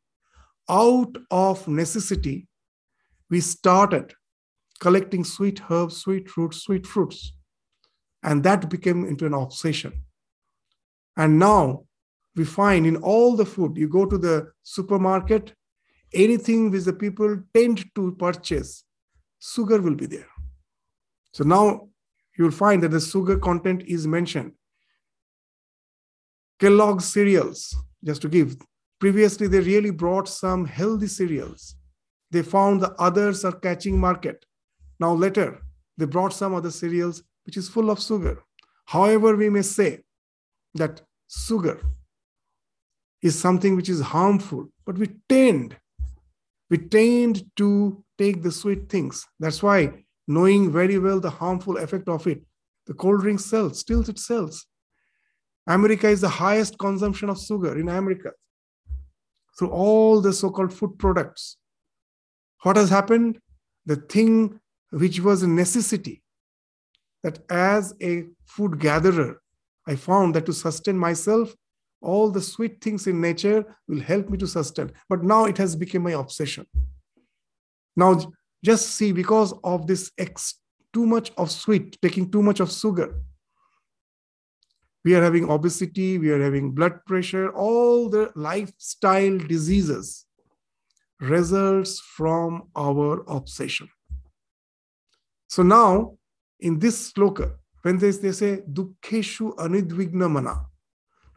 [0.70, 2.46] Out of necessity,
[3.28, 4.14] we started
[4.78, 7.32] collecting sweet herbs, sweet roots, sweet fruits.
[8.24, 10.02] And that became into an obsession.
[11.16, 11.84] And now
[12.34, 15.52] we find in all the food, you go to the supermarket,
[16.12, 18.84] anything which the people tend to purchase,
[19.38, 20.26] sugar will be there.
[21.32, 21.88] So now
[22.36, 24.52] you'll find that the sugar content is mentioned.
[26.58, 28.56] Kellogg's cereals, just to give.
[29.00, 31.76] Previously, they really brought some healthy cereals.
[32.30, 34.44] They found the others are catching market.
[34.98, 35.60] Now, later,
[35.98, 38.42] they brought some other cereals which is full of sugar.
[38.86, 40.00] However, we may say
[40.74, 41.80] that sugar
[43.22, 45.76] is something which is harmful, but we tend,
[46.68, 49.26] we tend to take the sweet things.
[49.40, 52.42] That's why, knowing very well the harmful effect of it,
[52.86, 54.66] the cold drink sells, still it sells.
[55.66, 58.32] America is the highest consumption of sugar in America.
[59.58, 61.56] Through all the so called food products.
[62.62, 63.38] What has happened?
[63.86, 64.58] The thing
[64.90, 66.22] which was a necessity,
[67.24, 69.40] that as a food gatherer,
[69.88, 71.54] I found that to sustain myself,
[72.00, 74.92] all the sweet things in nature will help me to sustain.
[75.08, 76.66] But now it has become my obsession.
[77.96, 78.20] Now,
[78.62, 80.60] just see, because of this ex-
[80.92, 83.20] too much of sweet, taking too much of sugar,
[85.02, 90.26] we are having obesity, we are having blood pressure, all the lifestyle diseases
[91.20, 93.88] results from our obsession.
[95.48, 96.18] So now,
[96.60, 100.66] in this sloka, when they, they say dukkheshu anudvigna mana,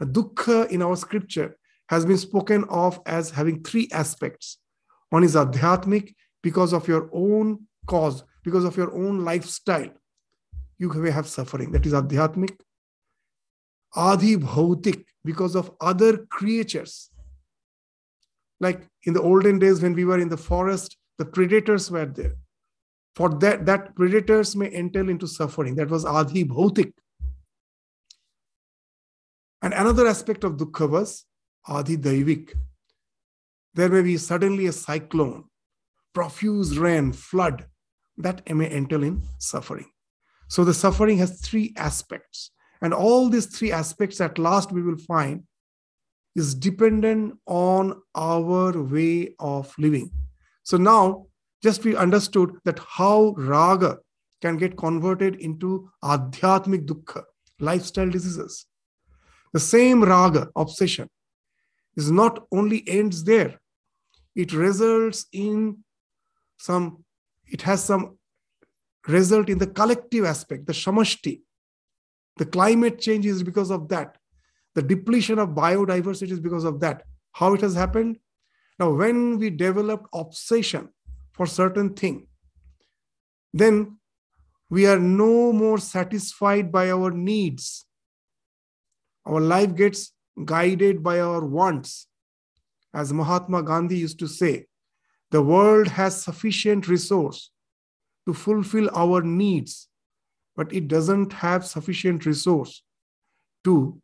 [0.01, 1.57] dukkha in our scripture
[1.89, 4.57] has been spoken of as having three aspects.
[5.09, 6.13] One is adhyatmic,
[6.43, 9.89] because of your own cause, because of your own lifestyle,
[10.77, 11.71] you may have suffering.
[11.71, 12.57] That is adhyatmic.
[13.95, 17.09] Adi bhautik, because of other creatures.
[18.59, 22.35] Like in the olden days when we were in the forest, the predators were there.
[23.17, 25.73] For that, that predators may entail into suffering.
[25.73, 26.91] That was Adhi bhautik.
[29.63, 31.25] And another aspect of dukkha was
[31.67, 32.53] adi daivik.
[33.73, 35.45] There may be suddenly a cyclone,
[36.13, 37.65] profuse rain, flood,
[38.17, 39.89] that may entail in suffering.
[40.47, 42.51] So the suffering has three aspects.
[42.83, 45.41] And all these three aspects at last we will find
[46.35, 50.11] is dependent on our way of living.
[50.61, 51.25] So now
[51.63, 53.97] just we understood that how raga
[54.41, 57.23] can get converted into adhyatmic dukkha,
[57.59, 58.65] lifestyle diseases.
[59.53, 61.09] The same raga, obsession,
[61.95, 63.59] is not only ends there,
[64.35, 65.83] it results in
[66.57, 67.03] some,
[67.47, 68.17] it has some
[69.07, 71.41] result in the collective aspect, the shamashti.
[72.37, 74.17] The climate change is because of that.
[74.75, 77.03] The depletion of biodiversity is because of that.
[77.31, 78.19] How it has happened?
[78.77, 80.89] Now, when we develop obsession
[81.37, 82.27] for certain thing,
[83.53, 83.97] then
[84.69, 87.85] we are no more satisfied by our needs.
[89.25, 90.13] Our life gets
[90.43, 92.07] guided by our wants.
[92.93, 94.65] As Mahatma Gandhi used to say,
[95.29, 97.51] the world has sufficient resource
[98.25, 99.87] to fulfill our needs,
[100.55, 102.81] but it doesn't have sufficient resource
[103.63, 104.01] to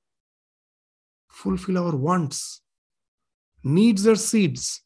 [1.29, 2.61] fulfill our wants.
[3.63, 4.81] Needs are seeds,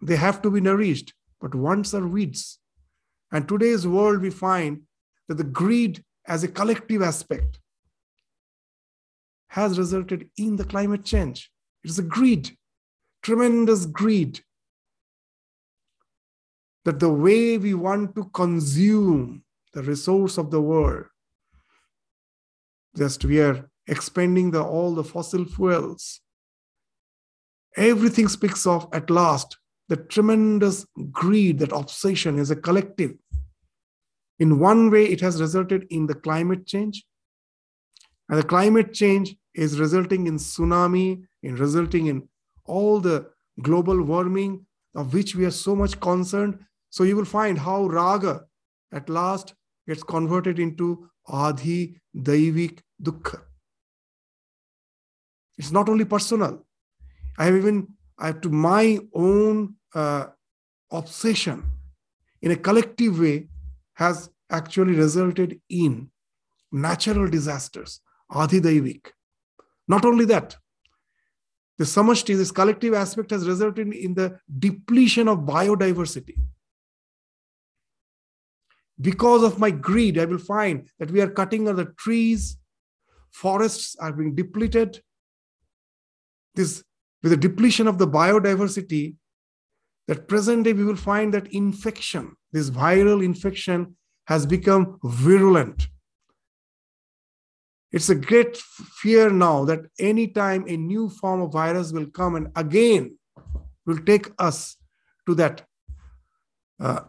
[0.00, 2.58] they have to be nourished, but wants are weeds.
[3.32, 4.82] And today's world, we find
[5.28, 7.60] that the greed as a collective aspect
[9.48, 11.50] has resulted in the climate change.
[11.82, 12.50] It is a greed,
[13.22, 14.40] tremendous greed.
[16.84, 21.06] That the way we want to consume the resource of the world,
[22.96, 26.20] just we are expanding the, all the fossil fuels.
[27.76, 29.58] Everything speaks of, at last,
[29.90, 33.12] the tremendous greed, that obsession is a collective.
[34.38, 37.04] In one way, it has resulted in the climate change.
[38.28, 42.28] And the climate change is resulting in tsunami, in resulting in
[42.64, 43.26] all the
[43.60, 44.64] global warming
[44.94, 46.60] of which we are so much concerned.
[46.90, 48.44] So you will find how raga
[48.92, 49.54] at last
[49.88, 53.40] gets converted into adhi daivik dukkha.
[55.58, 56.64] It's not only personal.
[57.36, 57.88] I have even,
[58.20, 60.26] To my own uh,
[60.90, 61.64] obsession
[62.42, 63.48] in a collective way
[63.94, 66.10] has actually resulted in
[66.70, 68.00] natural disasters,
[68.30, 69.06] adhidaivik.
[69.88, 70.56] Not only that,
[71.78, 76.36] the samashti, this collective aspect has resulted in the depletion of biodiversity.
[79.00, 82.58] Because of my greed, I will find that we are cutting the trees,
[83.30, 85.02] forests are being depleted,
[86.54, 86.84] this
[87.22, 89.14] with the depletion of the biodiversity,
[90.08, 93.96] that present day we will find that infection, this viral infection,
[94.26, 95.88] has become virulent.
[97.92, 102.48] It's a great fear now that anytime a new form of virus will come and
[102.56, 103.18] again
[103.86, 104.76] will take us
[105.26, 105.64] to that,
[106.80, 107.00] uh,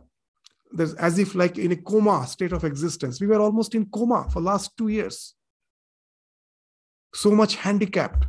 [0.72, 3.22] there's as if like in a coma state of existence.
[3.22, 5.36] We were almost in coma for last two years.
[7.14, 8.26] So much handicapped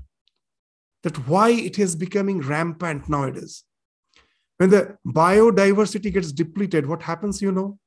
[1.02, 3.64] that why it is becoming rampant nowadays.
[4.58, 7.78] When the biodiversity gets depleted, what happens, you know?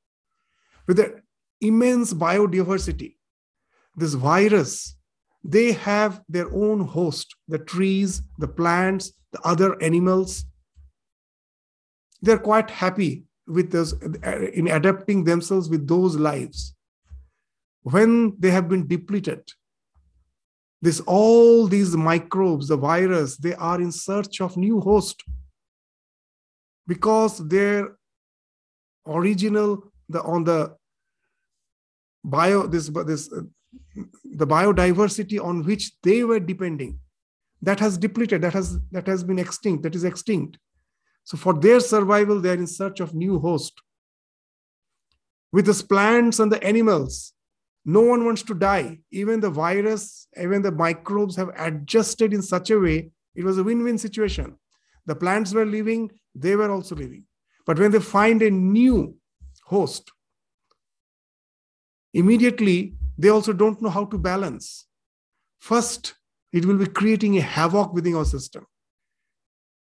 [0.87, 1.21] With the
[1.61, 3.15] immense biodiversity,
[3.95, 4.95] this virus,
[5.43, 10.45] they have their own host the trees, the plants, the other animals.
[12.21, 13.93] They're quite happy with this
[14.53, 16.75] in adapting themselves with those lives.
[17.83, 19.51] When they have been depleted,
[20.85, 25.23] this all these microbes the virus they are in search of new host
[26.87, 27.97] because their
[29.07, 29.69] original
[30.09, 30.59] the on the
[32.23, 33.23] bio this this
[34.41, 36.99] the biodiversity on which they were depending
[37.61, 40.57] that has depleted that has that has been extinct that is extinct.
[41.23, 43.73] So for their survival they are in search of new host.
[45.51, 47.33] With the plants and the animals
[47.85, 48.99] no one wants to die.
[49.11, 53.63] Even the virus, even the microbes have adjusted in such a way, it was a
[53.63, 54.57] win win situation.
[55.05, 57.25] The plants were living, they were also living.
[57.65, 59.15] But when they find a new
[59.65, 60.11] host,
[62.13, 64.87] immediately they also don't know how to balance.
[65.59, 66.15] First,
[66.51, 68.65] it will be creating a havoc within our system.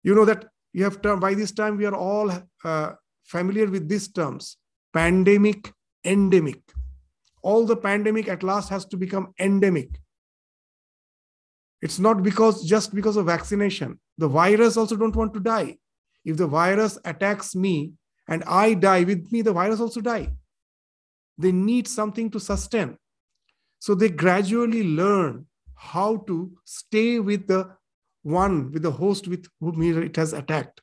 [0.03, 2.31] You know that you have term, by this time we are all
[2.63, 2.91] uh,
[3.23, 4.57] familiar with these terms
[4.93, 5.73] pandemic,
[6.05, 6.61] endemic.
[7.45, 9.99] All the pandemic at last has to become endemic.
[11.79, 13.99] It's not because just because of vaccination.
[14.17, 15.77] The virus also don't want to die.
[16.23, 17.93] If the virus attacks me
[18.27, 20.33] and I die with me, the virus also die.
[21.37, 22.97] They need something to sustain.
[23.77, 27.69] So they gradually learn how to stay with the
[28.23, 30.81] one, with the host with whom it has attacked.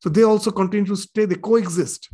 [0.00, 2.08] So they also continue to stay, they coexist.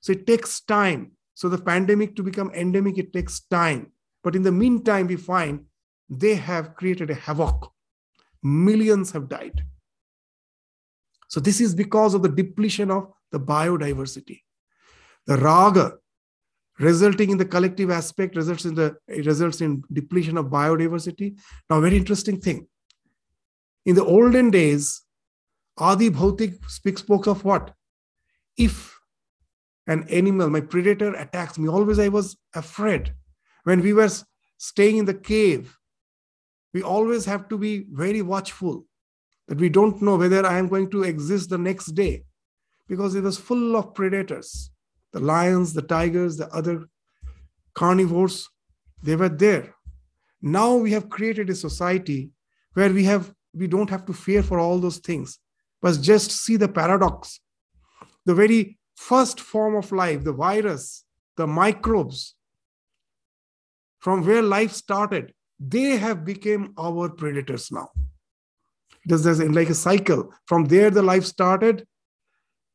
[0.00, 1.12] So it takes time.
[1.36, 3.92] So the pandemic to become endemic, it takes time.
[4.24, 5.66] But in the meantime, we find
[6.08, 7.70] they have created a havoc.
[8.42, 9.62] Millions have died.
[11.28, 14.40] So this is because of the depletion of the biodiversity.
[15.26, 15.98] The raga
[16.78, 21.36] resulting in the collective aspect results in the results in depletion of biodiversity.
[21.68, 22.66] Now, very interesting thing.
[23.84, 25.02] In the olden days,
[25.76, 27.74] Adi Bhautik speaks spoke of what?
[28.56, 28.95] If
[29.86, 33.14] an animal, my predator attacks me, always I was afraid.
[33.64, 34.10] When we were
[34.58, 35.76] staying in the cave,
[36.72, 38.86] we always have to be very watchful
[39.48, 42.24] that we don't know whether I am going to exist the next day
[42.88, 44.70] because it was full of predators.
[45.12, 46.86] The lions, the tigers, the other
[47.74, 48.48] carnivores,
[49.02, 49.74] they were there.
[50.42, 52.30] Now we have created a society
[52.74, 55.38] where we have we don't have to fear for all those things,
[55.80, 57.40] but just see the paradox.
[58.26, 61.04] The very first form of life, the virus,
[61.36, 62.34] the microbes,
[64.00, 67.88] from where life started, they have become our predators now.
[69.04, 70.32] It is like a cycle.
[70.46, 71.86] From there, the life started,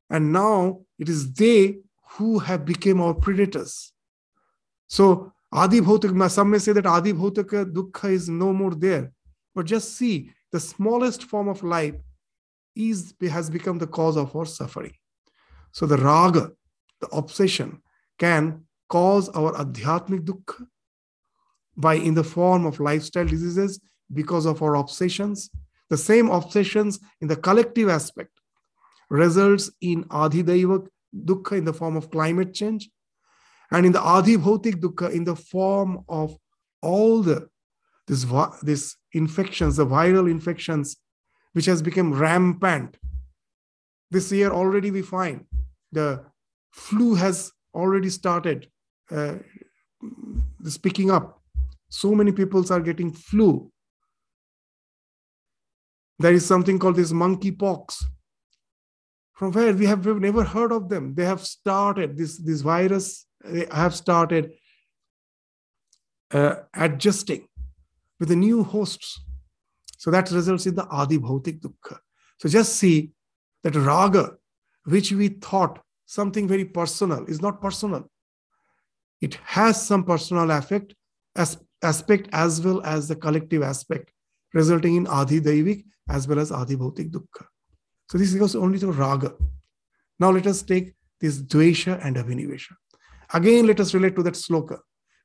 [0.09, 1.80] and now it is they
[2.11, 3.93] who have become our predators.
[4.88, 9.11] So Adi Bhautika, some may say that Adi Bhautika Dukkha is no more there.
[9.53, 11.95] But just see, the smallest form of life
[12.76, 14.93] is has become the cause of our suffering.
[15.72, 16.51] So the raga,
[16.99, 17.82] the obsession,
[18.19, 20.67] can cause our adhyatmic dukkha
[21.78, 23.80] by in the form of lifestyle diseases
[24.13, 25.49] because of our obsessions.
[25.89, 28.32] The same obsessions in the collective aspect
[29.09, 32.89] results in adhidaiva dukkha in the form of climate change
[33.72, 36.38] and in the adhibhautik dukkha in the form of
[36.82, 37.49] all the
[38.07, 38.26] this,
[38.61, 40.97] this infections, the viral infections,
[41.53, 42.97] which has become rampant.
[44.09, 45.45] This year already we find
[45.92, 46.24] the
[46.72, 48.70] flu has already started
[49.12, 49.36] uh,
[50.82, 51.42] picking up
[51.92, 53.70] so many people are getting flu.
[56.20, 58.06] There is something called this monkeypox.
[59.34, 61.16] From where we have never heard of them.
[61.16, 64.54] They have started this, this virus, they have started
[66.32, 67.48] uh, adjusting
[68.20, 69.20] with the new hosts.
[69.98, 71.98] So that results in the Adi Bhautik Dukkha.
[72.39, 73.12] So just see
[73.64, 74.38] that raga,
[74.86, 78.10] which we thought something very personal, is not personal.
[79.22, 80.94] It has some personal effect
[81.36, 84.12] as aspect as well as the collective aspect,
[84.54, 87.46] resulting in Adi Daivik as well as Adi Bhautik Dukkha.
[88.10, 89.34] So this goes only to Raga.
[90.20, 92.74] Now let us take this Dvesha and Abhinivesha.
[93.34, 94.80] Again, let us relate to that sloka.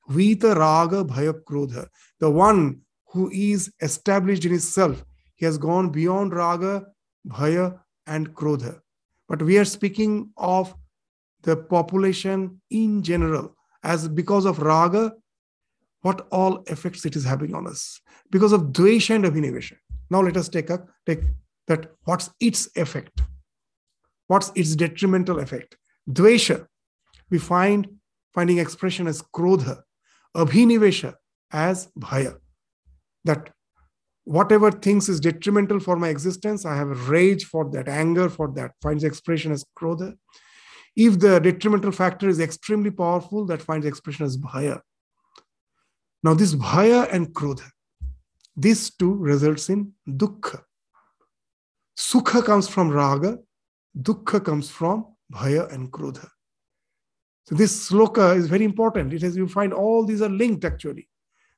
[0.09, 1.89] Vita Raga Bhaya Krodha.
[2.21, 5.05] The one who is established in himself.
[5.35, 6.87] He has gone beyond Raga,
[7.27, 8.81] Bhaya, and Krodha.
[9.29, 10.75] But we are speaking of
[11.43, 15.13] the population in general as because of Raga,
[16.03, 18.01] what all effects it is having on us
[18.31, 19.77] because of dvesha and abhinivesha.
[20.11, 21.21] Now let us take a take
[21.67, 23.21] that what's its effect?
[24.29, 25.77] What's its detrimental effect?
[26.09, 26.67] Dvesha,
[27.31, 27.89] we find
[28.35, 29.83] finding expression as krodha,
[30.37, 31.15] abhinivesha
[31.51, 32.37] as bhaya.
[33.25, 33.51] That
[34.27, 38.73] whatever things is detrimental for my existence, I have rage for that, anger for that,
[38.83, 40.17] finds expression as krodha.
[40.97, 44.81] If the detrimental factor is extremely powerful, that finds expression as bhaya.
[46.25, 47.71] Now, this bhaya and krodha,
[48.57, 50.63] these two results in dukkha.
[51.97, 53.39] Sukha comes from raga,
[53.97, 56.29] dukkha comes from bhaya and krodha.
[57.45, 59.13] So this sloka is very important.
[59.13, 61.09] It has you find all these are linked actually.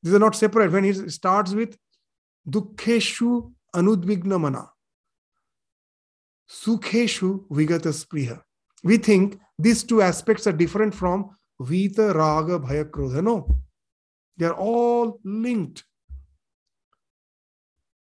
[0.02, 0.70] These are not separate.
[0.70, 1.78] When he starts with
[2.50, 4.70] anudvigna mana,
[6.48, 8.40] sukheshu vigata spriha.
[8.82, 11.30] We think these two aspects are different from
[11.60, 13.22] vita raga bhaya.
[13.22, 13.58] No,
[14.36, 15.84] they are all linked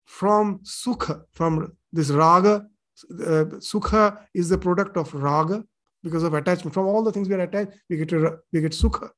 [0.04, 2.66] from sukha, from this raga
[3.10, 5.64] uh, sukha is the product of raga
[6.02, 6.74] because of attachment.
[6.74, 8.12] From all the things we are attached, we get,
[8.52, 9.10] we get sukha.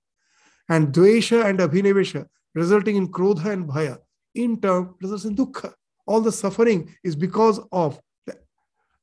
[0.69, 3.99] And dvesha and abhinivesha, resulting in krodha and bhaya,
[4.39, 5.73] in turn results in dukkha.
[6.07, 8.37] All the suffering is because of the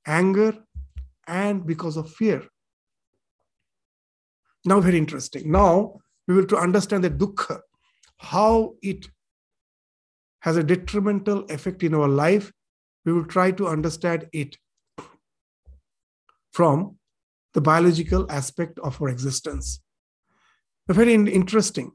[0.07, 0.57] anger
[1.27, 2.41] and because of fear.
[4.63, 5.51] Now, very interesting.
[5.51, 7.59] Now, we will to understand the dukkha,
[8.17, 9.07] how it
[10.39, 12.51] has a detrimental effect in our life.
[13.05, 14.57] We will try to understand it
[16.51, 16.97] from
[17.53, 19.81] the biological aspect of our existence.
[20.87, 21.91] Very interesting.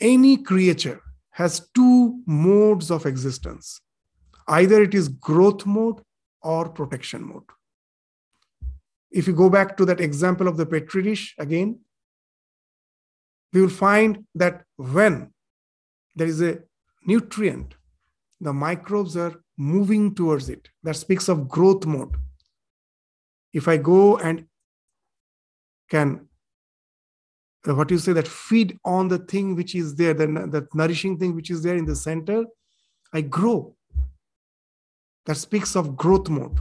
[0.00, 1.00] Any creature
[1.32, 3.80] has two modes of existence.
[4.48, 6.00] Either it is growth mode
[6.42, 7.44] or protection mode.
[9.10, 11.80] If you go back to that example of the petri dish again,
[13.52, 15.32] we will find that when
[16.14, 16.60] there is a
[17.06, 17.74] nutrient,
[18.40, 20.68] the microbes are moving towards it.
[20.82, 22.14] That speaks of growth mode.
[23.52, 24.46] If I go and
[25.90, 26.28] can
[27.66, 31.18] Uh, what you say that feed on the thing which is there, the, that nourishing
[31.18, 32.44] thing which is there in the center,
[33.12, 33.76] I grow.
[35.26, 36.58] That speaks of growth mode.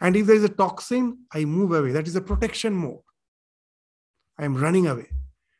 [0.00, 1.92] And if there is a toxin, I move away.
[1.92, 3.00] That is a protection mode.
[4.38, 5.06] I am running away.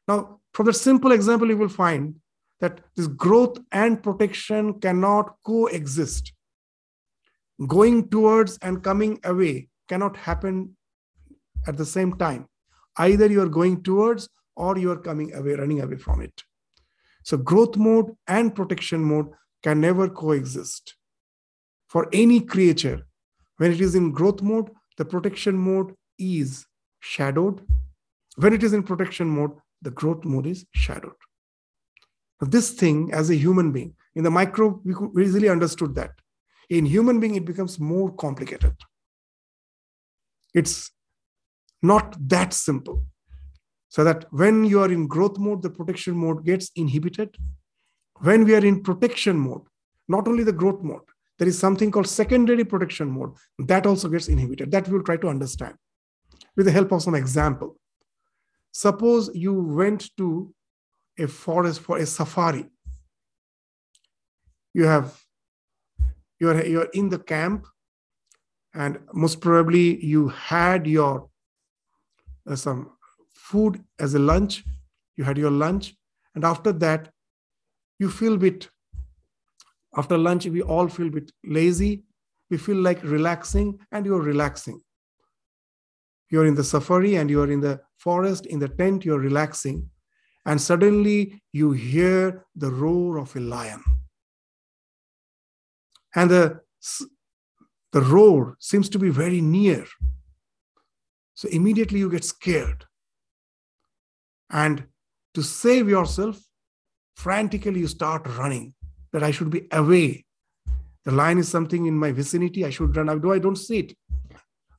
[0.09, 2.17] Now, from the simple example, you will find
[2.61, 6.33] that this growth and protection cannot coexist.
[7.67, 10.77] Going towards and coming away cannot happen
[11.67, 12.49] at the same time.
[12.97, 16.43] Either you are going towards or you are coming away, running away from it.
[17.23, 19.27] So, growth mode and protection mode
[19.63, 20.95] can never coexist.
[21.89, 23.07] For any creature,
[23.59, 26.67] when it is in growth mode, the protection mode is
[27.01, 27.61] shadowed.
[28.37, 31.13] When it is in protection mode, the growth mode is shadowed.
[32.41, 36.13] This thing, as a human being, in the micro, we easily understood that.
[36.71, 38.77] In human being, it becomes more complicated.
[40.55, 40.91] It's
[41.83, 43.05] not that simple.
[43.91, 47.37] So that when you are in growth mode, the protection mode gets inhibited.
[48.21, 49.63] When we are in protection mode,
[50.09, 51.03] not only the growth mode,
[51.39, 54.71] there is something called secondary protection mode that also gets inhibited.
[54.71, 55.75] That we'll try to understand
[56.57, 57.77] with the help of some example.
[58.73, 60.55] Suppose you went to
[61.19, 62.67] a forest for a safari.
[64.73, 65.21] You have
[66.39, 67.67] you're you're in the camp,
[68.73, 71.29] and most probably you had your
[72.49, 72.93] uh, some
[73.51, 74.65] food as a lunch.
[75.17, 75.95] You had your lunch,
[76.35, 77.13] and after that,
[77.99, 78.69] you feel bit.
[79.97, 82.05] After lunch, we all feel a bit lazy.
[82.51, 84.81] We feel like relaxing, and you're relaxing.
[86.31, 89.91] You're in the safari and you're in the forest, in the tent, you're relaxing.
[90.47, 93.83] And suddenly you hear the roar of a lion.
[96.15, 96.61] And the,
[97.93, 99.85] the roar seems to be very near.
[101.35, 102.87] So immediately you get scared.
[104.51, 104.85] And
[105.35, 106.41] to save yourself,
[107.17, 108.75] frantically you start running,
[109.13, 110.25] that I should be away.
[111.05, 113.21] The lion is something in my vicinity, I should run.
[113.21, 113.95] Though I don't see it.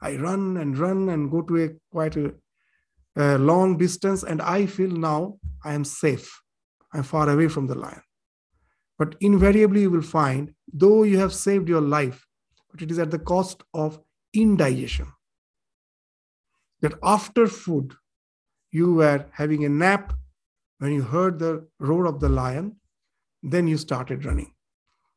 [0.01, 2.33] I run and run and go to a quite a,
[3.15, 6.41] a long distance, and I feel now I am safe.
[6.93, 8.01] I'm far away from the lion.
[8.97, 12.25] But invariably, you will find, though you have saved your life,
[12.71, 13.99] but it is at the cost of
[14.33, 15.07] indigestion.
[16.81, 17.93] That after food,
[18.71, 20.13] you were having a nap
[20.79, 22.75] when you heard the roar of the lion,
[23.43, 24.53] then you started running.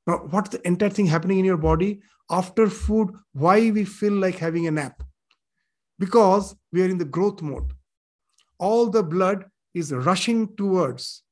[0.06, 2.02] Now, what's the entire thing happening in your body?
[2.30, 5.02] After food, why we feel like having a nap?
[5.98, 7.72] Because we are in the growth mode.
[8.58, 11.22] All the blood is rushing towards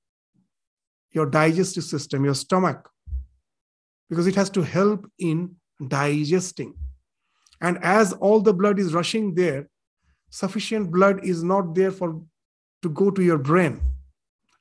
[1.11, 2.89] your digestive system, your stomach,
[4.09, 5.57] because it has to help in
[5.89, 6.75] digesting.
[7.61, 9.69] And as all the blood is rushing there,
[10.33, 12.21] sufficient blood is not there for
[12.83, 13.81] to go to your brain.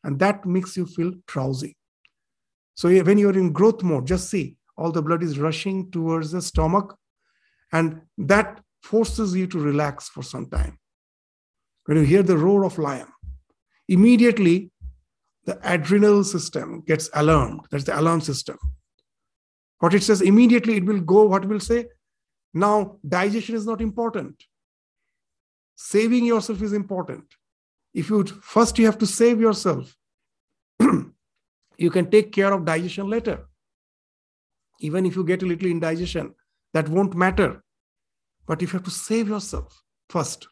[0.04, 1.78] And that makes you feel drowsy.
[2.76, 6.42] So when you're in growth mode just see all the blood is rushing towards the
[6.42, 6.96] stomach.
[7.72, 10.78] And that forces you to relax for some time.
[11.86, 13.08] When you hear the roar of lion
[13.88, 14.72] immediately
[15.46, 17.62] the adrenal system gets alarmed.
[17.72, 18.58] That's the alarm system.
[19.80, 21.86] What it says immediately it will go what will say?
[22.54, 24.44] Now digestion is not important
[25.82, 27.24] saving yourself is important.
[27.94, 29.96] If you first you have to save yourself.
[31.78, 33.48] You can take care of digestion later.
[34.82, 36.36] Even if you get a little indigestion
[36.76, 37.64] that won't matter.
[38.46, 40.48] But if you have to save yourself first.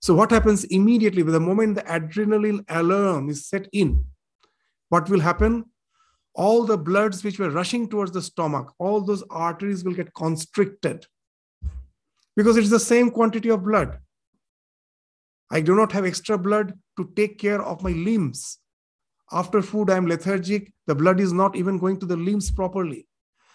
[0.00, 4.04] So what happens immediately with the moment the adrenaline alarm is set in
[4.90, 5.64] what will happen?
[6.34, 11.06] All the bloods which were rushing towards the stomach all those arteries will get constricted.
[12.36, 13.98] Because it's the same quantity of blood.
[15.52, 18.58] I do not have extra blood to take care of my limbs.
[19.30, 20.72] After food, I'm lethargic.
[20.86, 23.06] The blood is not even going to the limbs properly.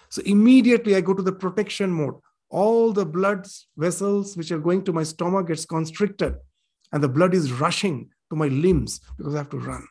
[0.10, 2.14] So immediately I go to the protection mode.
[2.50, 6.36] All the blood vessels which are going to my stomach gets constricted
[6.93, 9.86] and the blood is rushing to my limbs because I have to run.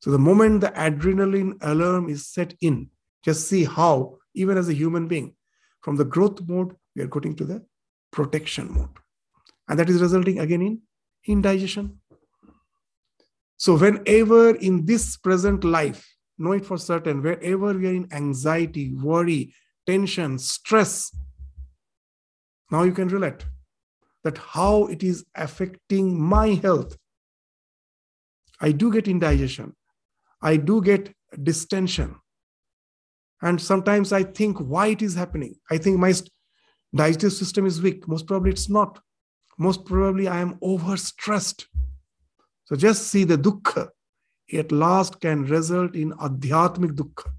[0.00, 2.90] So the moment the adrenaline alarm is set in,
[3.24, 5.34] just see how, even as a human being,
[5.80, 7.64] from the growth mode, we are going to the
[8.12, 8.88] protection mode.
[9.68, 10.82] And that is resulting again in
[11.26, 12.00] indigestion.
[13.56, 16.06] So, whenever in this present life,
[16.38, 19.54] know it for certain, wherever we are in anxiety, worry,
[19.86, 21.10] tension, stress,
[22.70, 23.46] now you can relate
[24.24, 26.96] that how it is affecting my health.
[28.60, 29.74] I do get indigestion.
[30.42, 32.16] I do get distension.
[33.42, 35.54] And sometimes I think why it is happening.
[35.70, 36.12] I think my
[36.94, 38.08] digestive system is weak.
[38.08, 38.98] Most probably it's not.
[39.58, 41.64] Most probably I am overstressed.
[42.64, 43.88] So just see the dukkha
[44.52, 47.30] at last can result in adhyatmic dukkha.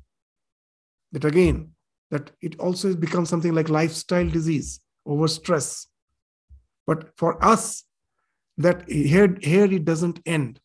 [1.11, 1.71] That again,
[2.11, 5.87] that it also becomes something like lifestyle disease, overstress.
[6.85, 7.83] But for us,
[8.57, 10.59] that here, here it doesn't end.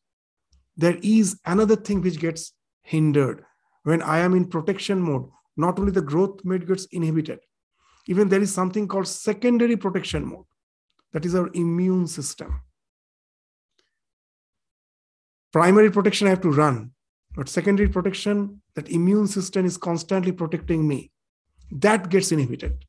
[0.76, 3.44] There is another thing which gets hindered.
[3.84, 7.40] When I am in protection mode, not only the growth mode gets inhibited,
[8.06, 10.44] even there is something called secondary protection mode.
[11.12, 12.62] That is our immune system.
[15.52, 16.92] Primary protection, I have to run.
[17.34, 21.10] But secondary protection, that immune system is constantly protecting me.
[21.70, 22.84] That gets inhibited.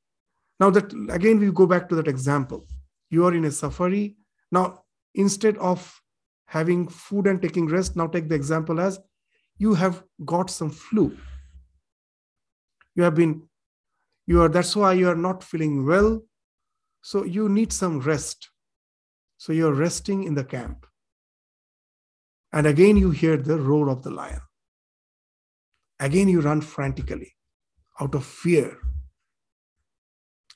[0.59, 2.65] Now, that again, we go back to that example.
[3.09, 4.15] You are in a safari.
[4.51, 4.83] Now,
[5.15, 6.01] instead of
[6.45, 8.99] having food and taking rest, now take the example as
[9.57, 11.17] you have got some flu.
[12.95, 13.43] You have been,
[14.27, 16.21] you are, that's why you are not feeling well.
[17.03, 18.49] So you need some rest.
[19.37, 20.85] So you're resting in the camp.
[22.53, 24.39] And again, you hear the roar of the lion.
[25.99, 27.33] Again, you run frantically
[27.99, 28.77] out of fear.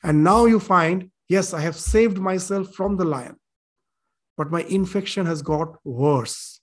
[0.04, 3.36] And now you find, yes, I have saved myself from the lion,
[4.38, 6.62] but my infection has got worse.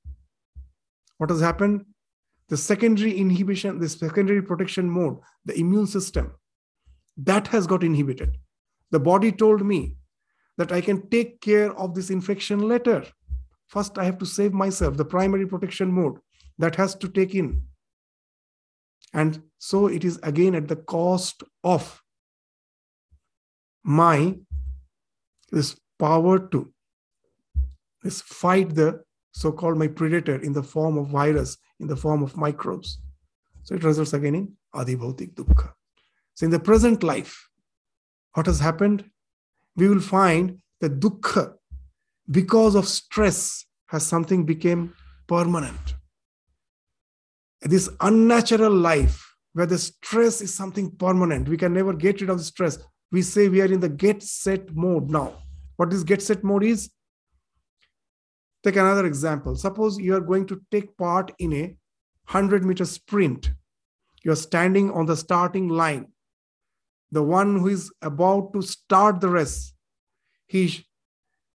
[1.18, 1.85] What has happened?
[2.49, 6.32] The secondary inhibition, the secondary protection mode, the immune system,
[7.18, 8.39] that has got inhibited.
[8.91, 9.97] The body told me
[10.57, 13.05] that I can take care of this infection later.
[13.66, 16.18] First, I have to save myself, the primary protection mode
[16.59, 17.62] that has to take in.
[19.12, 22.03] And so it is again at the cost of
[23.85, 24.37] my
[25.53, 26.72] this power to
[28.03, 32.37] this fight the so-called my predator in the form of virus, in the form of
[32.37, 32.99] microbes.
[33.62, 35.72] So it results again in adhibhautik dukkha.
[36.35, 37.49] So in the present life,
[38.35, 39.05] what has happened?
[39.76, 41.55] We will find that dukkha
[42.30, 44.95] because of stress has something became
[45.26, 45.95] permanent.
[47.62, 49.24] This unnatural life
[49.55, 52.78] where the stress is something permanent we can never get rid of the stress.
[53.12, 55.39] We say we are in the get set mode now.
[55.76, 56.91] What this get set mode is?
[58.64, 59.55] Take another example.
[59.55, 61.76] Suppose you are going to take part in a
[62.30, 63.53] 100 meter sprint.
[64.24, 66.09] You're standing on the starting line
[67.14, 69.72] the one who is about to start the race
[70.46, 70.84] he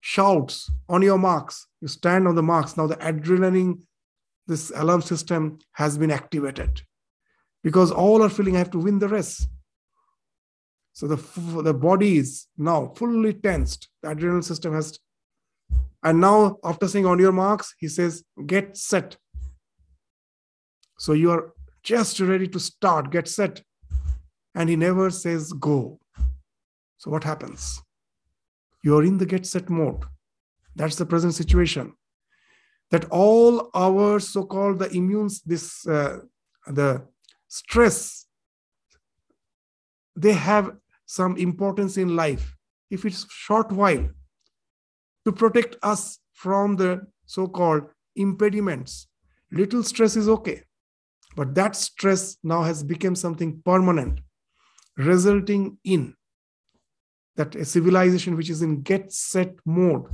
[0.02, 1.68] shouts on your marks.
[1.82, 2.78] You stand on the marks.
[2.78, 3.82] Now the adrenaline,
[4.48, 6.82] this alarm system has been activated
[7.64, 9.48] because all are feeling I have to win the race.
[10.94, 11.18] So the,
[11.62, 13.90] the body is now fully tensed.
[14.02, 15.00] The adrenal system has.
[16.04, 19.18] And now, after saying on your marks, he says, get set.
[21.00, 23.64] So you are just ready to start, get set.
[24.56, 26.00] And he never says go.
[26.98, 27.82] So what happens?
[28.86, 30.04] you're in the get set mode.
[30.76, 31.94] That's the present situation.
[32.92, 36.20] That all our so-called the immunes, this uh,
[36.68, 37.08] the
[37.48, 38.28] stress,
[40.16, 40.76] they have
[41.08, 42.56] some importance in life.
[42.92, 44.08] If it's short while,
[45.26, 47.86] to protect us from the so-called
[48.16, 49.08] impediments,
[49.52, 50.62] little stress is okay.
[51.36, 54.20] But that stress now has become something permanent,
[54.98, 56.16] resulting in
[57.36, 60.06] that a civilization which is in get set mode.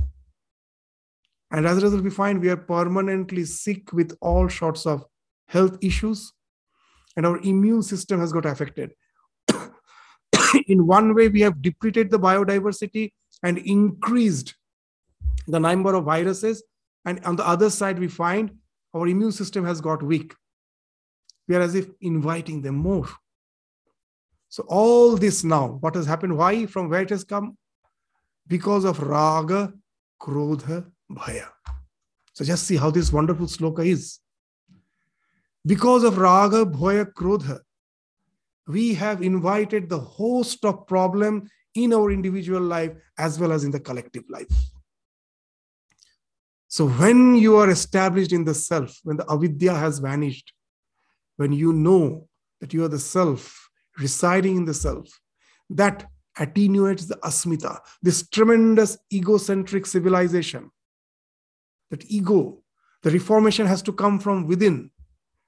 [1.50, 5.04] And as a result, we find we are permanently sick with all sorts of
[5.46, 6.32] health issues,
[7.16, 8.92] and our immune system has got affected.
[10.66, 13.12] in one way, we have depleted the biodiversity
[13.42, 14.54] and increased
[15.46, 16.62] the number of viruses.
[17.04, 18.52] And on the other side, we find
[18.94, 20.34] our immune system has got weak.
[21.48, 23.08] We are as if inviting them more.
[24.52, 26.36] So all this now, what has happened?
[26.36, 26.66] Why?
[26.66, 27.56] From where it has come?
[28.46, 29.72] because of raga,
[30.20, 31.48] krodha, bhaya.
[32.34, 34.18] So just see how this wonderful sloka is.
[35.64, 37.60] Because of raga, bhaya, krodha,
[38.66, 43.70] we have invited the host of problem in our individual life as well as in
[43.70, 44.52] the collective life.
[46.68, 50.52] So when you are established in the self, when the avidya has vanished,
[51.36, 52.28] when you know
[52.60, 55.20] that you are the self residing in the self,
[55.70, 56.06] that
[56.38, 60.70] attenuates the asmita, this tremendous egocentric civilization.
[61.90, 62.62] That ego,
[63.02, 64.90] the reformation has to come from within.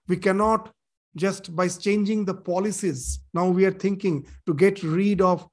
[0.09, 0.73] We cannot
[1.17, 3.21] just by changing the policies.
[3.33, 5.49] Now we are thinking to get rid of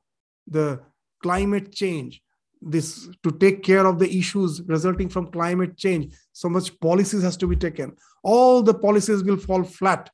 [0.48, 0.82] the
[1.22, 2.22] climate change,
[2.62, 6.14] this to take care of the issues resulting from climate change.
[6.34, 7.96] So much policies has to be taken.
[8.24, 10.10] All the policies will fall flat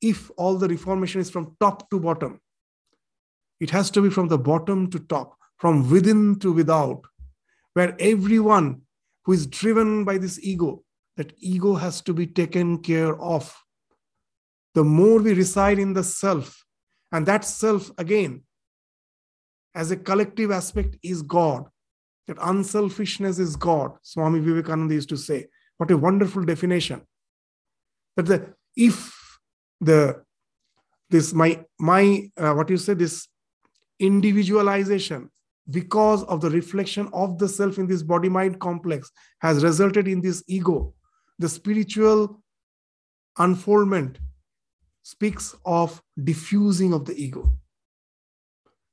[0.00, 2.40] if all the reformation is from top to bottom.
[3.60, 7.04] It has to be from the bottom to top, from within to without,
[7.74, 8.82] where everyone
[9.24, 10.84] who is driven by this ego,
[11.16, 13.54] that ego has to be taken care of.
[14.74, 16.64] The more we reside in the self,
[17.12, 18.42] and that self again,
[19.74, 21.64] as a collective aspect, is God.
[22.26, 23.92] That unselfishness is God.
[24.02, 25.46] Swami Vivekananda used to say.
[25.76, 27.02] What a wonderful definition.
[28.16, 29.15] That the if
[29.80, 30.22] the
[31.10, 33.28] this my my uh, what you say this
[33.98, 35.30] individualization
[35.70, 39.10] because of the reflection of the self in this body mind complex
[39.40, 40.94] has resulted in this ego.
[41.38, 42.40] The spiritual
[43.38, 44.18] unfoldment
[45.02, 47.52] speaks of diffusing of the ego.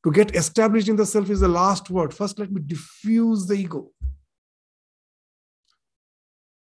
[0.04, 2.14] To get established in the self is the last word.
[2.14, 3.92] First let me diffuse the ego.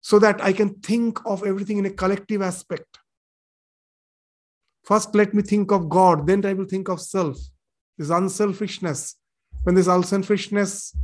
[0.02, 2.98] So that i can think of everything in a collective aspect
[4.84, 7.36] first let me think of god then i will think of self
[7.98, 9.16] this unselfishness.
[9.62, 10.96] When this unselfishness,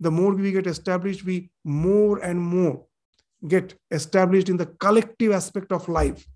[0.00, 2.84] the more we get established, we more and more
[3.48, 6.26] get established in the collective aspect of life.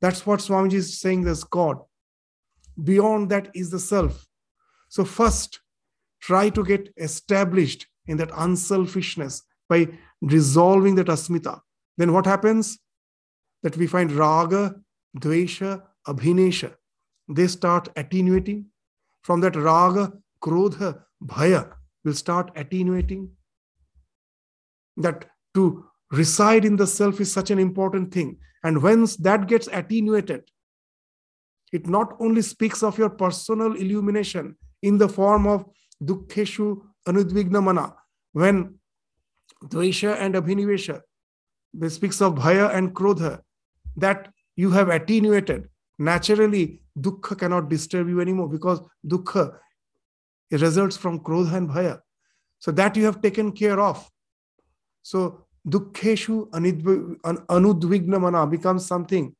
[0.00, 1.78] That's what Swamiji is saying there's God.
[2.82, 4.26] Beyond that is the self.
[4.88, 5.60] So, first,
[6.20, 9.88] try to get established in that unselfishness by
[10.22, 11.60] resolving that asmita.
[11.96, 12.78] Then what happens?
[13.62, 14.76] That we find raga,
[15.18, 16.74] dvesha, abhinesha.
[17.28, 18.66] They start attenuating,
[19.22, 21.72] from that raga, krodha, bhaya
[22.04, 23.30] will start attenuating.
[24.96, 28.38] That to reside in the self is such an important thing.
[28.64, 30.48] And once that gets attenuated,
[31.72, 35.66] it not only speaks of your personal illumination in the form of
[36.02, 37.94] dukkheshu anudvigna mana,
[38.32, 38.78] when
[39.64, 41.02] dvesha and abhinivesha,
[41.82, 43.40] it speaks of bhaya and krodha,
[43.96, 45.68] that you have attenuated.
[45.98, 49.56] Naturally, dukkha cannot disturb you anymore because dukkha
[50.50, 52.00] results from krodha and bhaya.
[52.58, 54.08] So that you have taken care of.
[55.02, 59.34] So dukkheshu anudvigna mana becomes something,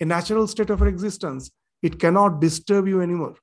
[0.00, 1.50] a natural state of existence.
[1.82, 3.36] It cannot disturb you anymore.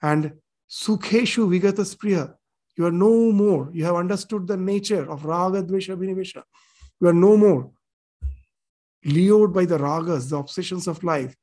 [0.00, 0.32] And
[0.70, 2.34] sukheshu vigata spriha.
[2.76, 3.70] You are no more.
[3.72, 6.42] You have understood the nature of raga, dvesha, vinivesha.
[7.00, 7.70] You are no more
[9.06, 11.34] lured by the ragas, the obsessions of life.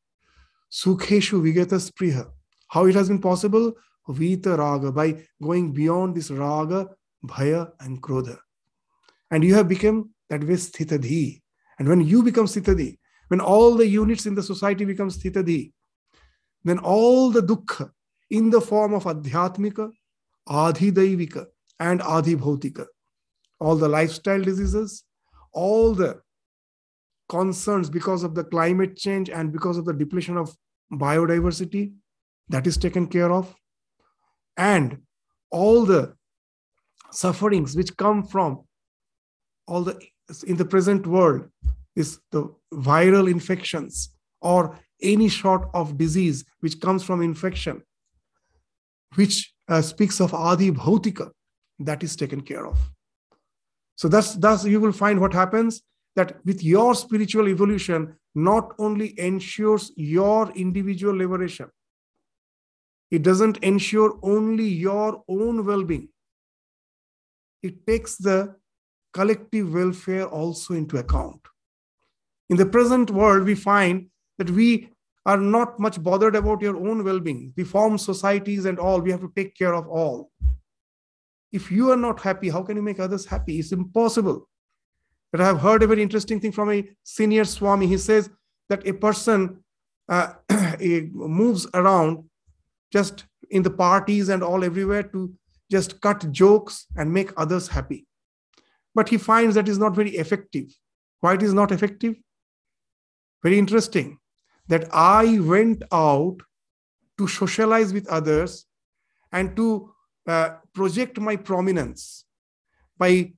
[0.71, 2.27] Sukheshu Vigata Spriha.
[2.67, 3.73] How it has been possible?
[4.07, 6.89] Vita Raga, by going beyond this Raga,
[7.25, 8.37] Bhaya, and Krodha.
[9.31, 11.41] And you have become that way Sthitadhi.
[11.79, 12.97] And when you become Sthitadhi,
[13.29, 15.71] when all the units in the society become Sthitadhi,
[16.63, 17.91] then all the dukkha
[18.29, 19.91] in the form of Adhyatmika,
[20.49, 21.45] Adhidaivika,
[21.79, 22.87] and Adhibhautika,
[23.59, 25.03] all the lifestyle diseases,
[25.53, 26.21] all the
[27.29, 30.55] concerns because of the climate change and because of the depletion of
[30.91, 31.93] biodiversity
[32.49, 33.53] that is taken care of.
[34.57, 34.99] And
[35.51, 36.13] all the
[37.11, 38.63] sufferings which come from
[39.67, 39.99] all the
[40.47, 41.47] in the present world
[41.95, 44.09] is the viral infections
[44.41, 47.83] or any sort of disease which comes from infection
[49.15, 51.29] which uh, speaks of adi bhautika
[51.79, 52.77] that is taken care of.
[53.95, 55.81] So that's thus you will find what happens
[56.15, 61.69] that with your spiritual evolution not only ensures your individual liberation,
[63.11, 66.09] it doesn't ensure only your own well being,
[67.61, 68.55] it takes the
[69.13, 71.39] collective welfare also into account.
[72.49, 74.07] In the present world, we find
[74.37, 74.89] that we
[75.25, 77.53] are not much bothered about your own well being.
[77.55, 80.31] We form societies and all, we have to take care of all.
[81.51, 83.59] If you are not happy, how can you make others happy?
[83.59, 84.49] It's impossible.
[85.33, 87.87] But I have heard a very interesting thing from a senior Swami.
[87.87, 88.29] He says
[88.69, 89.63] that a person
[90.07, 90.33] uh,
[90.79, 92.29] moves around
[92.91, 95.33] just in the parties and all everywhere to
[95.71, 98.05] just cut jokes and make others happy.
[98.93, 100.67] But he finds that is not very effective.
[101.21, 102.15] Why it is not effective?
[103.41, 104.19] Very interesting
[104.67, 106.37] that I went out
[107.17, 108.67] to socialize with others
[109.31, 109.91] and to
[110.27, 112.25] uh, project my prominence
[112.99, 113.33] by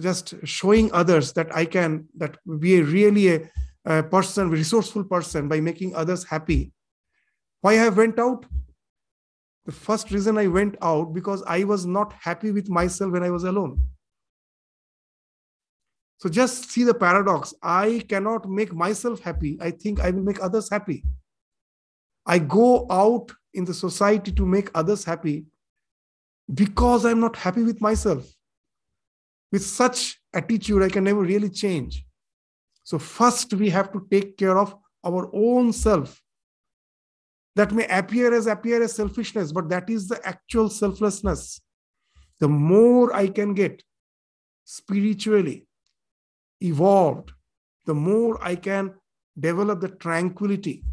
[0.00, 3.50] just showing others that I can that be a really a,
[3.84, 6.72] a person, resourceful person by making others happy.
[7.62, 8.46] Why I went out?
[9.64, 13.30] The first reason I went out because I was not happy with myself when I
[13.30, 13.82] was alone.
[16.18, 17.52] So just see the paradox.
[17.62, 19.58] I cannot make myself happy.
[19.60, 21.02] I think I will make others happy.
[22.26, 25.46] I go out in the society to make others happy
[26.52, 28.35] because I'm not happy with myself.
[29.56, 32.04] With such attitude, I can never really change.
[32.84, 36.20] So, first, we have to take care of our own self.
[37.54, 41.62] That may appear as appear as selfishness, but that is the actual selflessness.
[42.38, 43.82] The more I can get
[44.66, 45.66] spiritually
[46.60, 47.32] evolved,
[47.86, 48.92] the more I can
[49.40, 50.84] develop the tranquility,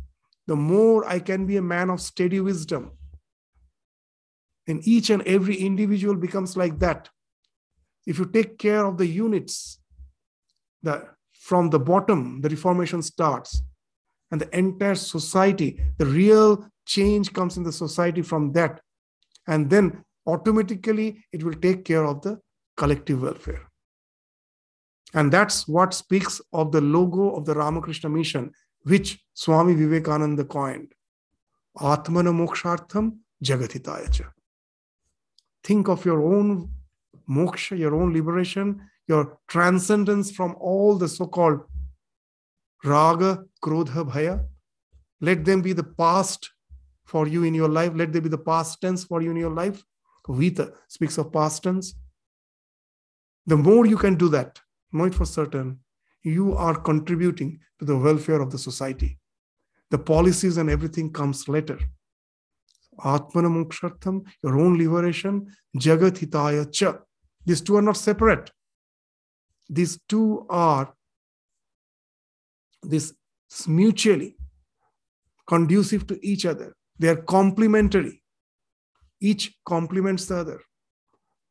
[0.48, 2.92] the more I can be a man of steady wisdom.
[4.68, 7.10] And each and every individual becomes like that.
[8.06, 9.80] If you take care of the units,
[10.82, 13.62] the, from the bottom, the reformation starts.
[14.32, 18.82] And the entire society, the real change comes in the society from that.
[19.48, 22.40] And then automatically it will take care of the
[22.76, 23.70] collective welfare.
[25.14, 28.52] And that's what speaks of the logo of the Ramakrishna mission,
[28.84, 30.94] which Swami Vivekananda coined.
[31.78, 34.26] Atmana mokshartham jagat hitaya cha.
[35.64, 36.70] Think of your own
[37.30, 41.62] moksha, your own liberation, your transcendence from all the so called
[42.84, 44.46] raga, krodha, bhaya.
[45.22, 46.52] Let them be the past
[47.06, 47.94] for you in your life.
[47.96, 49.84] Let them be the past tense for you in your life.
[50.28, 51.96] Vita speaks of past tense.
[53.46, 54.60] The more you can do that,
[54.92, 55.80] know it for certain,
[56.24, 59.20] you are contributing to the welfare of the society.
[59.92, 61.78] The policies and everything comes later.
[63.00, 67.00] Atmana mokshartham, your own liberation, jagat hitaya cha.
[67.46, 68.52] These two are not separate.
[69.70, 70.94] These two are
[72.82, 73.14] this
[73.68, 74.36] mutually
[75.48, 76.76] conducive to each other.
[77.00, 78.22] They are complementary.
[79.22, 80.62] Each complements the other.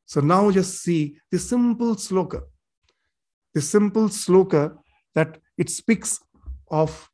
[0.07, 2.43] So now just see the simple sloka
[3.55, 4.77] the simple sloka
[5.15, 6.19] that it speaks
[6.71, 7.09] of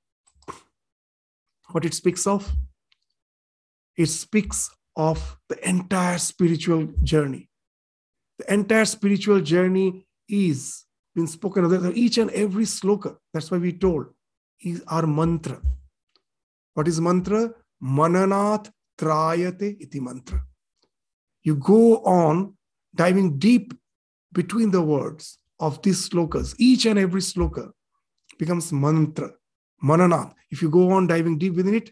[1.70, 2.50] what it speaks of
[3.96, 7.47] it speaks of the entire spiritual journey
[8.38, 10.84] the entire spiritual journey is
[11.14, 14.06] been spoken of each and every sloka that's why we told
[14.60, 15.60] is our mantra
[16.74, 17.50] what is mantra
[17.82, 18.70] mananat
[19.00, 20.40] trayate iti mantra
[21.42, 22.54] you go on
[22.94, 23.74] diving deep
[24.32, 27.70] between the words of these slokas, each and every sloka
[28.38, 29.30] becomes mantra,
[29.82, 30.32] mananat.
[30.50, 31.90] If you go on diving deep within it,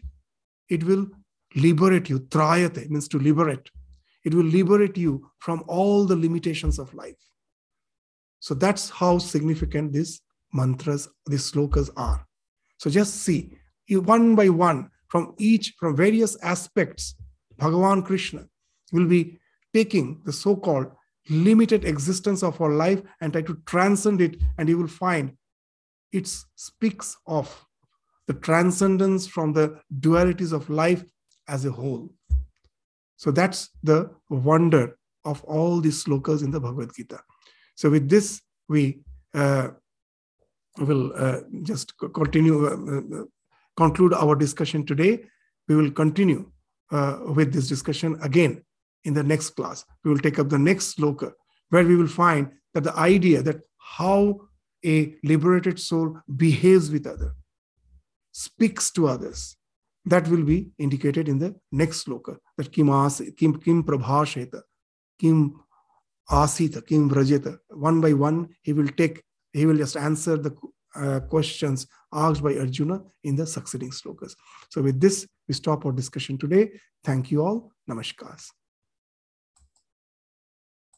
[0.69, 1.07] it will
[1.55, 2.19] liberate you.
[2.19, 3.69] Trayate means to liberate.
[4.27, 7.15] It will liberate you from all the limitations of life.
[8.41, 10.19] So that's how significant these
[10.51, 12.25] mantras, these slokas are.
[12.77, 13.57] So just see,
[13.89, 17.15] one by one, from each, from various aspects,
[17.57, 18.49] Bhagavan Krishna
[18.91, 19.39] will be
[19.73, 20.91] taking the so called
[21.29, 25.37] limited existence of our life and try to transcend it, and you will find
[26.11, 27.65] it speaks of
[28.27, 31.05] the transcendence from the dualities of life
[31.47, 32.13] as a whole.
[33.17, 37.19] So that's the wonder of all these slokas in the Bhagavad Gita.
[37.75, 38.99] So with this, we
[39.33, 39.69] uh,
[40.77, 43.23] will uh, just continue, uh, uh,
[43.75, 45.25] conclude our discussion today.
[45.67, 46.51] We will continue
[46.91, 48.63] uh, with this discussion again
[49.03, 49.83] in the next class.
[50.03, 51.33] We will take up the next sloka,
[51.69, 54.41] where we will find that the idea that how
[54.85, 57.33] a liberated soul behaves with others,
[58.31, 59.56] speaks to others,
[60.07, 62.37] that will be indicated in the next sloka.
[62.57, 64.61] That kim, as, kim, kim prabhasheta,
[65.19, 65.59] kim
[66.29, 67.57] asita, kim vrajeta.
[67.69, 70.55] One by one, he will take, he will just answer the
[70.95, 74.35] uh, questions asked by Arjuna in the succeeding slokas.
[74.69, 76.71] So with this, we stop our discussion today.
[77.03, 77.71] Thank you all.
[77.89, 78.47] Namaskars.